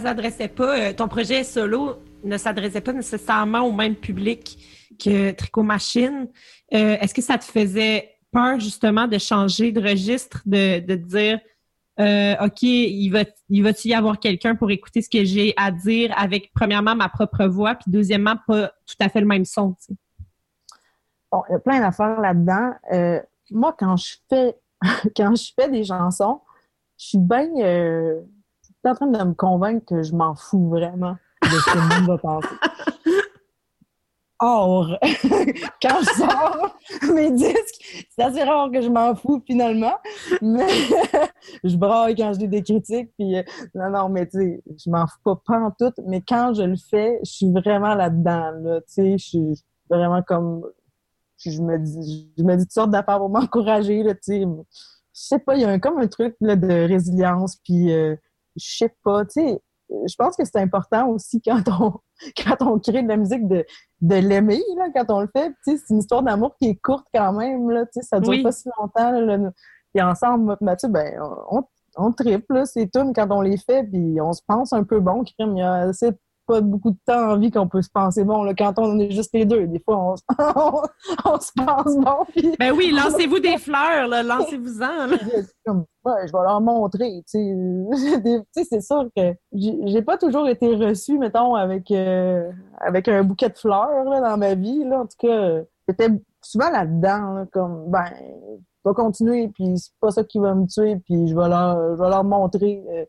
[0.00, 4.58] Ça s'adressait pas, euh, ton projet solo ne s'adressait pas nécessairement au même public
[5.02, 6.28] que Tricot Machine.
[6.74, 11.40] Euh, est-ce que ça te faisait peur justement de changer de registre, de, de dire
[11.98, 15.70] euh, OK, il va il va y avoir quelqu'un pour écouter ce que j'ai à
[15.70, 19.74] dire avec premièrement ma propre voix, puis deuxièmement pas tout à fait le même son.
[21.32, 22.72] Bon, il y a plein d'affaires là-dedans.
[23.50, 24.56] moi, quand je fais
[25.16, 26.42] quand je fais des chansons,
[26.98, 27.48] je suis bien
[28.88, 32.08] en train de me convaincre que je m'en fous vraiment de ce que le monde
[32.08, 32.48] va penser.
[34.38, 34.98] hors
[35.82, 36.76] quand je sors
[37.14, 38.06] mes disques.
[38.10, 39.94] C'est assez rare que je m'en fous finalement,
[40.42, 40.66] mais
[41.64, 43.10] je braille quand je dis des critiques.
[43.18, 43.42] Puis euh,
[43.74, 45.92] non, non, mais tu sais, je m'en fous pas, pas en tout.
[46.06, 48.52] Mais quand je le fais, je suis vraiment là-dedans.
[48.62, 50.64] Là, tu sais, je suis vraiment comme
[51.38, 54.04] je me dis, je me dis toutes sortes d'affaires pour m'encourager.
[54.04, 54.44] Tu sais, je
[55.12, 57.56] sais pas, il y a comme un truc de résilience.
[57.64, 58.16] Puis euh,
[58.56, 61.94] je sais pas, tu sais je pense que c'est important aussi quand on
[62.36, 63.64] quand on crée de la musique de,
[64.00, 65.52] de l'aimer là quand on le fait.
[65.64, 68.52] C'est une histoire d'amour qui est courte quand même là tu sais ça dure pas
[68.52, 69.38] si longtemps là,
[69.94, 71.14] puis ensemble Mathieu ben
[71.50, 71.62] on,
[71.96, 75.24] on triple c'est tout quand on les fait puis on se pense un peu bon
[75.24, 76.10] crime il y a assez
[76.46, 78.44] pas beaucoup de temps en vie qu'on peut se penser bon.
[78.44, 80.22] Là, quand on est juste les deux, des fois, on, se
[81.56, 82.24] pense bon.
[82.58, 85.08] ben oui, lancez-vous des fleurs, lancez-vous-en.
[85.08, 87.22] Ouais, je vais leur montrer.
[87.28, 87.54] Tu
[88.52, 93.48] sais, c'est sûr que j'ai pas toujours été reçue, mettons, avec, euh, avec un bouquet
[93.48, 94.84] de fleurs là, dans ma vie.
[94.84, 95.00] Là.
[95.00, 96.08] En tout cas, j'étais
[96.42, 98.04] souvent là-dedans, comme, ben,
[98.84, 101.96] je vais continuer, puis c'est pas ça qui va me tuer, puis je vais leur,
[101.96, 102.84] je vais leur montrer.
[102.88, 103.04] Euh,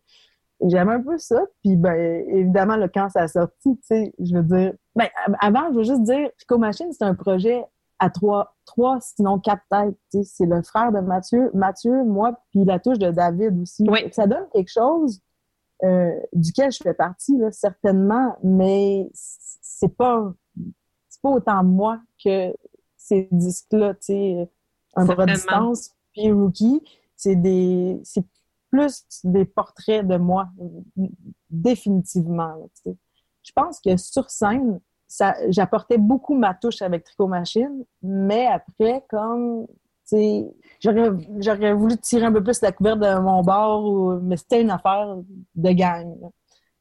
[0.66, 1.42] J'aime un peu ça.
[1.64, 4.74] Puis, ben, évidemment, le quand ça a sorti, tu sais, je veux dire...
[4.96, 5.08] Ben,
[5.40, 7.64] avant, je veux juste dire, Pico Machine, c'est un projet
[8.00, 9.98] à trois, trois sinon quatre têtes.
[10.12, 13.86] Tu sais, c'est le frère de Mathieu, Mathieu, moi, puis la touche de David aussi.
[13.90, 14.08] Oui.
[14.12, 15.22] Ça donne quelque chose
[15.84, 20.34] euh, duquel je fais partie, là, certainement, mais c'est pas,
[21.08, 22.52] c'est pas autant moi que
[22.96, 24.50] ces disques-là, tu sais,
[24.96, 26.84] un distance, puis Rookie.
[27.16, 28.24] C'est des, c'est
[28.72, 30.50] plus des portraits de moi,
[31.50, 32.70] définitivement.
[32.86, 34.80] je pense que sur scène,
[35.50, 39.68] j'apportais beaucoup ma touche avec Tricot Machine, mais après, comme,
[40.82, 44.72] j'aurais, j'aurais voulu tirer un peu plus la couverte de mon bord, mais c'était une
[44.72, 45.18] affaire
[45.56, 46.16] de gang.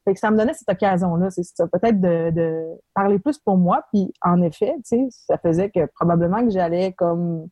[0.05, 2.63] Fait que ça me donnait cette occasion-là, c'est peut-être de, de,
[2.93, 3.83] parler plus pour moi.
[3.91, 4.73] Puis en effet,
[5.09, 7.49] ça faisait que probablement que j'allais comme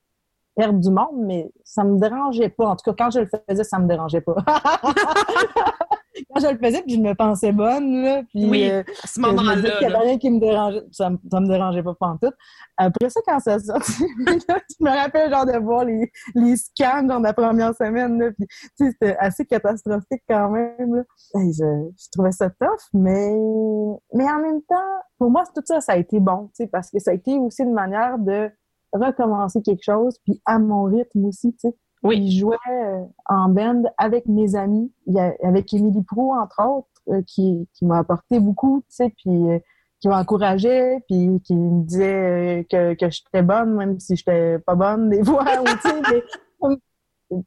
[0.56, 2.68] perdre du monde, mais ça me dérangeait pas.
[2.68, 4.36] En tout cas, quand je le faisais, ça me dérangeait pas.
[6.34, 9.20] quand je le faisais, puis je me pensais bonne, là, puis oui, euh, à ce
[9.20, 9.80] moment-là.
[9.82, 10.84] Il n'y avait rien qui me dérangeait.
[10.92, 12.32] Ça, ça me dérangeait pas en tout.
[12.78, 17.20] Après ça, quand ça sort, je me rappelle genre de voir les, les scans dans
[17.20, 18.48] la première semaine, là, puis
[18.78, 20.96] c'était assez catastrophique quand même.
[20.96, 21.04] Là.
[21.36, 23.36] je, je, trouvais ça tough, mais,
[24.14, 24.76] mais en même temps,
[25.18, 27.74] pour moi, tout ça, ça a été bon, parce que ça a été aussi une
[27.74, 28.50] manière de
[28.96, 31.76] recommencer quelque chose, puis à mon rythme aussi, tu sais.
[32.04, 32.30] Oui.
[32.30, 34.92] Je jouais euh, en band avec mes amis,
[35.42, 39.60] avec Émilie Pro, entre autres, euh, qui, qui m'a apporté beaucoup, tu sais, puis euh,
[40.00, 45.10] qui m'encourageait, puis qui me disait que, que j'étais bonne, même si j'étais pas bonne
[45.10, 45.46] des fois,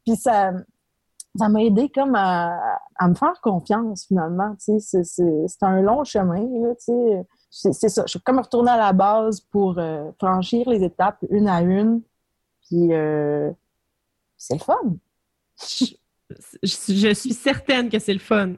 [0.05, 0.53] puis ça
[1.37, 2.59] ça m'a aidé comme à,
[2.97, 5.05] à, me faire confiance, finalement, tu sais.
[5.05, 8.03] C'est un long chemin, là, tu sais c'est ça.
[8.07, 12.03] Je suis comme retourner à la base pour euh, franchir les étapes une à une.
[12.67, 13.51] Puis euh,
[14.37, 14.97] c'est le fun.
[16.63, 18.53] Je, suis certaine que c'est le fun.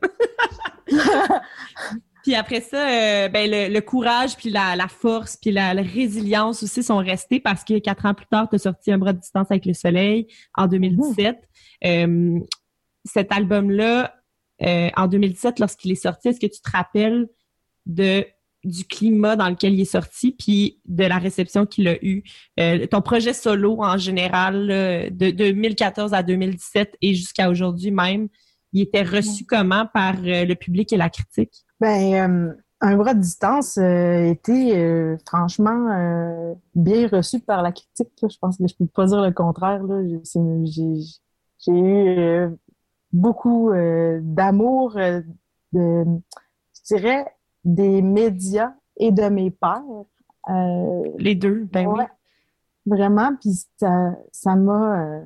[2.24, 6.98] puis après ça, euh, ben le, courage, puis la, force, puis la, résilience aussi sont
[6.98, 9.66] restés parce que quatre ans plus tard, tu as sorti Un bras de distance avec
[9.66, 10.26] le soleil
[10.56, 11.38] en 2017.
[13.04, 14.16] cet album-là,
[14.60, 17.28] en 2017, lorsqu'il est sorti, est-ce que tu te rappelles
[17.86, 18.26] de
[18.64, 22.22] du climat dans lequel il est sorti, puis de la réception qu'il a eue.
[22.58, 28.28] Euh, ton projet solo en général, de 2014 à 2017 et jusqu'à aujourd'hui même,
[28.72, 31.64] il était reçu comment par euh, le public et la critique?
[31.80, 32.52] Ben, euh,
[32.82, 38.08] un bras de distance a été franchement bien reçu par la critique.
[38.22, 39.82] Je pense que je peux pas dire le contraire.
[40.24, 42.48] J'ai eu
[43.12, 43.70] beaucoup
[44.22, 46.04] d'amour, de,
[46.72, 47.26] je dirais,
[47.64, 49.82] des médias et de mes pères.
[50.48, 52.04] Euh, Les deux, ben oui.
[52.86, 55.24] Vraiment, puis ça, ça m'a euh,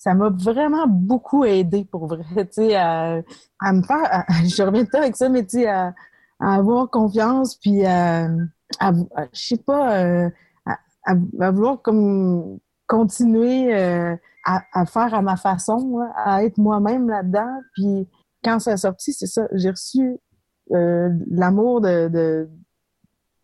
[0.00, 3.20] ça m'a vraiment beaucoup aidé pour vrai, tu sais, à,
[3.60, 5.94] à, me faire, je reviens de avec ça, mais tu sais, à,
[6.40, 8.28] avoir confiance, puis à,
[8.78, 8.92] à
[9.32, 10.30] je sais pas, euh,
[11.04, 14.16] à, vouloir comme continuer euh,
[14.46, 18.08] à, à, faire à ma façon, à être moi-même là-dedans, puis
[18.42, 20.18] quand ça a sorti, c'est ça, j'ai reçu
[20.72, 22.48] euh, l'amour de, de,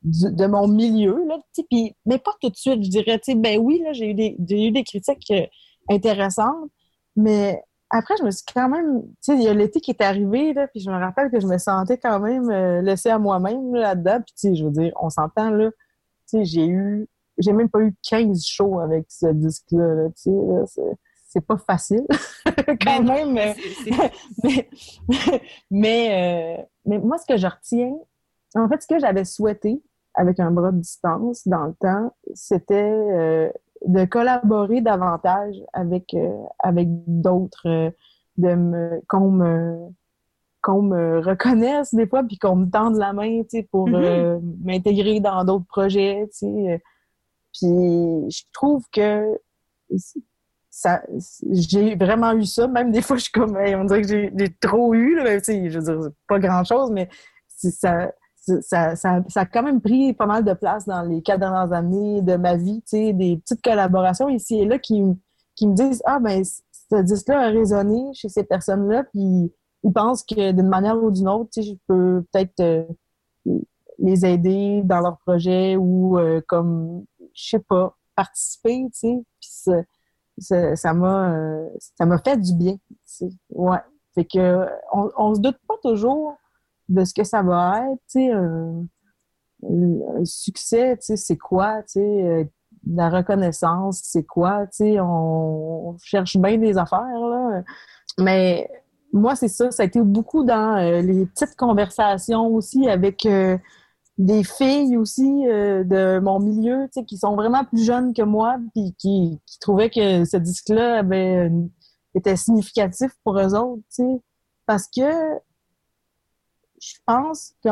[0.02, 3.92] de, mon milieu, là, puis, mais pas tout de suite, je dirais, ben oui, là,
[3.92, 5.46] j'ai eu des, eu des critiques euh,
[5.90, 6.70] intéressantes,
[7.16, 10.80] mais après, je me suis quand même, il y a l'été qui est arrivé, puis
[10.80, 14.56] je me rappelle que je me sentais quand même euh, laissée à moi-même là-dedans, puis
[14.56, 15.70] je veux dire, on s'entend, là,
[16.28, 17.08] tu sais, j'ai eu,
[17.38, 20.08] j'ai même pas eu 15 shows avec ce disque-là, là,
[21.40, 22.06] pas facile
[22.80, 23.32] quand ben, même.
[23.32, 23.54] mais,
[25.70, 27.94] mais, euh, mais, moi, ce que je retiens,
[28.54, 29.82] en fait, ce que j'avais souhaité
[30.14, 33.50] avec un bras de distance dans le temps, c'était euh,
[33.86, 37.92] de collaborer davantage avec euh, avec d'autres,
[38.38, 39.76] de me qu'on me
[40.62, 44.56] qu'on me reconnaisse des fois puis qu'on me tende la main, tu sais, pour Mhm.
[44.64, 46.82] m'intégrer dans d'autres projets, tu sais.
[47.52, 47.68] Puis
[48.30, 49.38] je trouve que
[50.78, 51.02] ça
[51.50, 52.68] j'ai vraiment eu ça.
[52.68, 55.78] Même des fois je suis comme on dirait que j'ai trop eu là, ben, je
[55.78, 57.08] veux dire pas grand chose mais
[57.48, 58.10] ça,
[58.60, 62.20] ça, ça, a quand même pris pas mal de place dans les quatre dernières années
[62.20, 64.28] de ma vie, des petites collaborations.
[64.28, 65.02] Ici et là qui,
[65.54, 69.50] qui me disent Ah ben ce disque-là a résonné chez ces personnes-là, puis
[69.82, 72.84] ils pensent que d'une manière ou d'une autre, je peux peut-être euh,
[73.98, 79.86] les aider dans leur projet ou euh, comme je sais pas, participer, tu sais.
[80.38, 81.68] Ça- m'a euh,
[81.98, 82.74] ça m'a fait du bien.
[82.74, 83.28] tu sais.
[83.50, 83.78] Ouais.
[84.14, 86.36] Fait que on, on se doute pas toujours
[86.88, 88.86] de ce que ça va être, tu sais, un,
[89.62, 92.44] un succès, tu sais, c'est quoi, tu sais, euh,
[92.86, 97.62] la reconnaissance, c'est quoi, tu sais, on, cherche bien des affaires, là.
[98.18, 98.68] Mais
[99.12, 103.58] moi, c'est ça, ça a été beaucoup dans euh, les petites conversations aussi avec euh,
[104.18, 108.22] des filles aussi euh, de mon milieu, tu sais, qui sont vraiment plus jeunes que
[108.22, 111.70] moi, puis qui, qui trouvaient que ce disque-là avait une-
[112.14, 114.22] était significatif pour eux autres, tu sais,
[114.64, 115.02] parce que
[116.80, 117.68] je pense que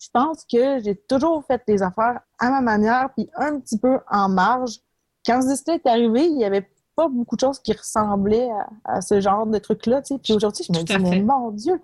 [0.00, 4.00] je pense que j'ai toujours fait des affaires à ma manière puis un petit peu
[4.10, 4.80] en marge.
[5.24, 8.96] Quand ce disque est arrivé, il y avait pas beaucoup de choses qui ressemblaient à,
[8.96, 10.18] à ce genre de truc-là, tu sais.
[10.20, 11.80] Puis aujourd'hui, je me dis, mais mon Dieu,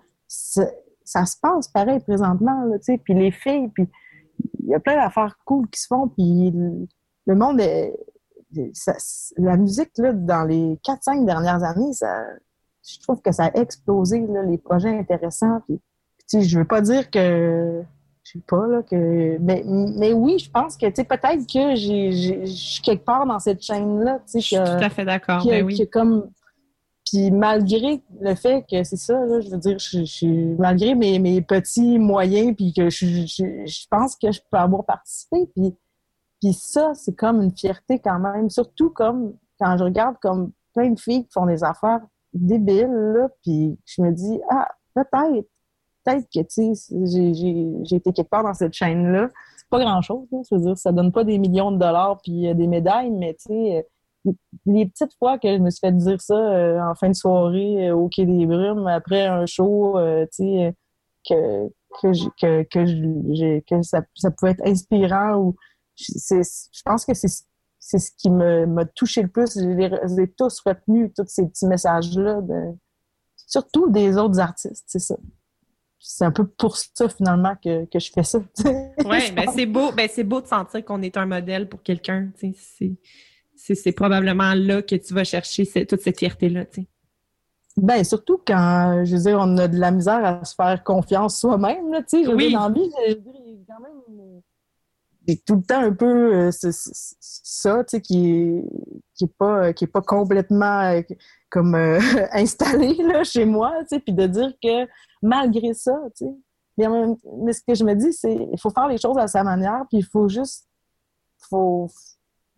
[1.09, 2.97] ça se passe pareil présentement, là, tu sais.
[3.03, 3.87] Puis les filles, puis
[4.59, 6.53] il y a plein d'affaires cool qui se font, puis
[7.25, 7.95] le, monde est...
[8.73, 8.93] ça-
[9.37, 12.25] la musique, là, dans les 4-5 dernières années, ça,
[12.87, 15.79] je trouve que ça a explosé, là, les projets intéressants, puis
[16.29, 17.81] tu sais, je veux pas dire que
[18.23, 21.75] je sais pas là que mais, mais oui, je pense que tu sais peut-être que
[21.75, 25.05] je suis quelque part dans cette chaîne là, tu sais Je suis tout à fait
[25.05, 25.43] d'accord.
[25.43, 25.79] Ben oui.
[25.79, 26.29] que comme
[27.09, 31.17] puis malgré le fait que c'est ça là, je veux dire je, je- malgré mes,
[31.19, 35.75] mes petits moyens puis que je, je, pense que je peux avoir participé puis
[36.39, 38.49] puis ça c'est comme une fierté quand même.
[38.49, 42.01] Surtout comme quand je regarde comme plein de filles qui font des affaires
[42.33, 45.47] débiles là puis je me dis ah peut-être
[46.05, 50.01] peut-être que tu sais j'ai été quelque part dans cette chaîne là c'est pas grand
[50.01, 53.09] chose je veux dire ça donne pas des millions de dollars puis euh, des médailles
[53.09, 53.81] mais tu sais euh,
[54.65, 57.89] les petites fois que je me suis fait dire ça euh, en fin de soirée
[57.89, 60.75] euh, au Quai des Brumes après un show, euh, tu sais,
[61.27, 61.67] que
[62.01, 65.55] que je- que que, je- j'ai- que ça, ça pouvait être inspirant ou
[65.95, 67.27] je- pense que c'est
[67.81, 69.53] c'est ce qui me m'a touché le plus.
[69.57, 72.75] Je les, je les ai tous retenus tous ces petits messages là, de,
[73.47, 75.15] surtout des autres artistes, c'est ça.
[76.01, 78.39] C'est un peu pour ça finalement que, que je fais ça.
[79.05, 82.29] Oui, ben c'est beau, ben c'est beau de sentir qu'on est un modèle pour quelqu'un.
[82.37, 82.53] C'est,
[83.59, 86.65] c'est, probablement là que tu vas chercher toute cette fierté-là.
[87.77, 91.39] Ben, surtout quand, je veux dire, on a de la misère à se faire confiance
[91.39, 92.33] soi-même, là, tu sais.
[92.33, 92.51] Oui.
[92.53, 93.13] dans la vie, je
[93.67, 94.41] quand même...
[95.27, 98.63] J'ai tout le temps un peu euh, ce- ce- ce- ça, tu sais, qui est,
[99.13, 101.01] qui est pas, qui est pas complètement euh,
[101.51, 101.99] comme euh,
[102.31, 104.87] installé, là, chez moi, tu sais, puis de dire que
[105.21, 106.33] malgré ça, tu sais,
[106.77, 106.87] mais,
[107.43, 109.83] mais ce que je me dis, c'est il faut faire les choses à sa manière,
[109.89, 110.67] puis il faut juste...
[111.49, 111.87] faut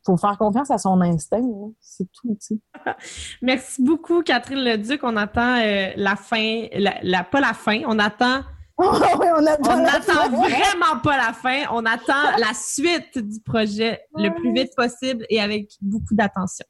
[0.06, 1.42] faut faire confiance à son instinct,
[1.80, 2.60] c'est tout, tu sais.
[3.42, 5.02] Merci beaucoup, Catherine Leduc.
[5.04, 8.42] On attend euh, la fin, la, la- pas la fin, on attend,
[8.78, 11.64] on attend on attend vraiment pas la fin.
[11.72, 16.66] On attend la suite du projet le plus vite possible et avec beaucoup d'attention.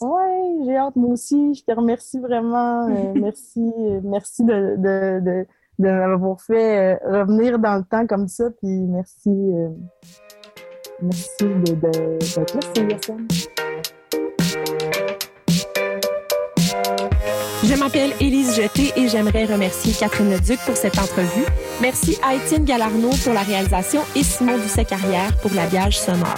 [0.00, 1.54] Ouais, j'ai hâte, moi aussi.
[1.54, 2.88] Je te remercie vraiment.
[2.88, 5.46] Euh, merci, merci de, de, de,
[5.78, 8.50] de m'avoir fait euh, revenir dans le temps comme ça.
[8.60, 9.68] Puis merci, euh,
[11.02, 13.12] merci d'être.
[17.64, 21.44] Je m'appelle Élise Jeté et j'aimerais remercier Catherine Leduc pour cette entrevue.
[21.80, 26.36] Merci à Étienne Galarno pour la réalisation et Simon Doucet-Carrière pour l'habillage sonore.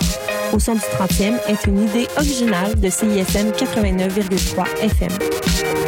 [0.53, 5.88] Au son du 30e est une idée originale de CISM 89,3 FM.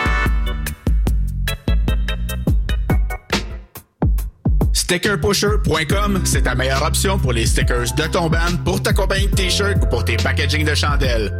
[4.91, 9.35] Stickerpusher.com, c'est ta meilleure option pour les stickers de ton band, pour ta compagnie de
[9.35, 11.31] t-shirts ou pour tes packaging de chandelles.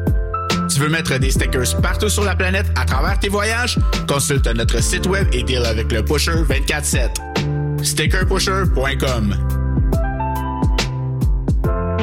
[0.74, 3.78] Tu veux mettre des stickers partout sur la planète à travers tes voyages?
[4.08, 7.84] Consulte notre site web et deal avec le Pusher 24-7.
[7.84, 9.36] Stickerpusher.com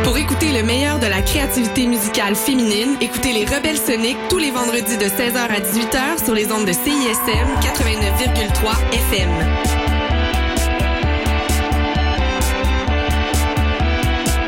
[0.05, 4.51] Pour écouter le meilleur de la créativité musicale féminine, écoutez les Rebelles Soniques tous les
[4.51, 9.78] vendredis de 16h à 18h sur les ondes de CISM 89,3 FM.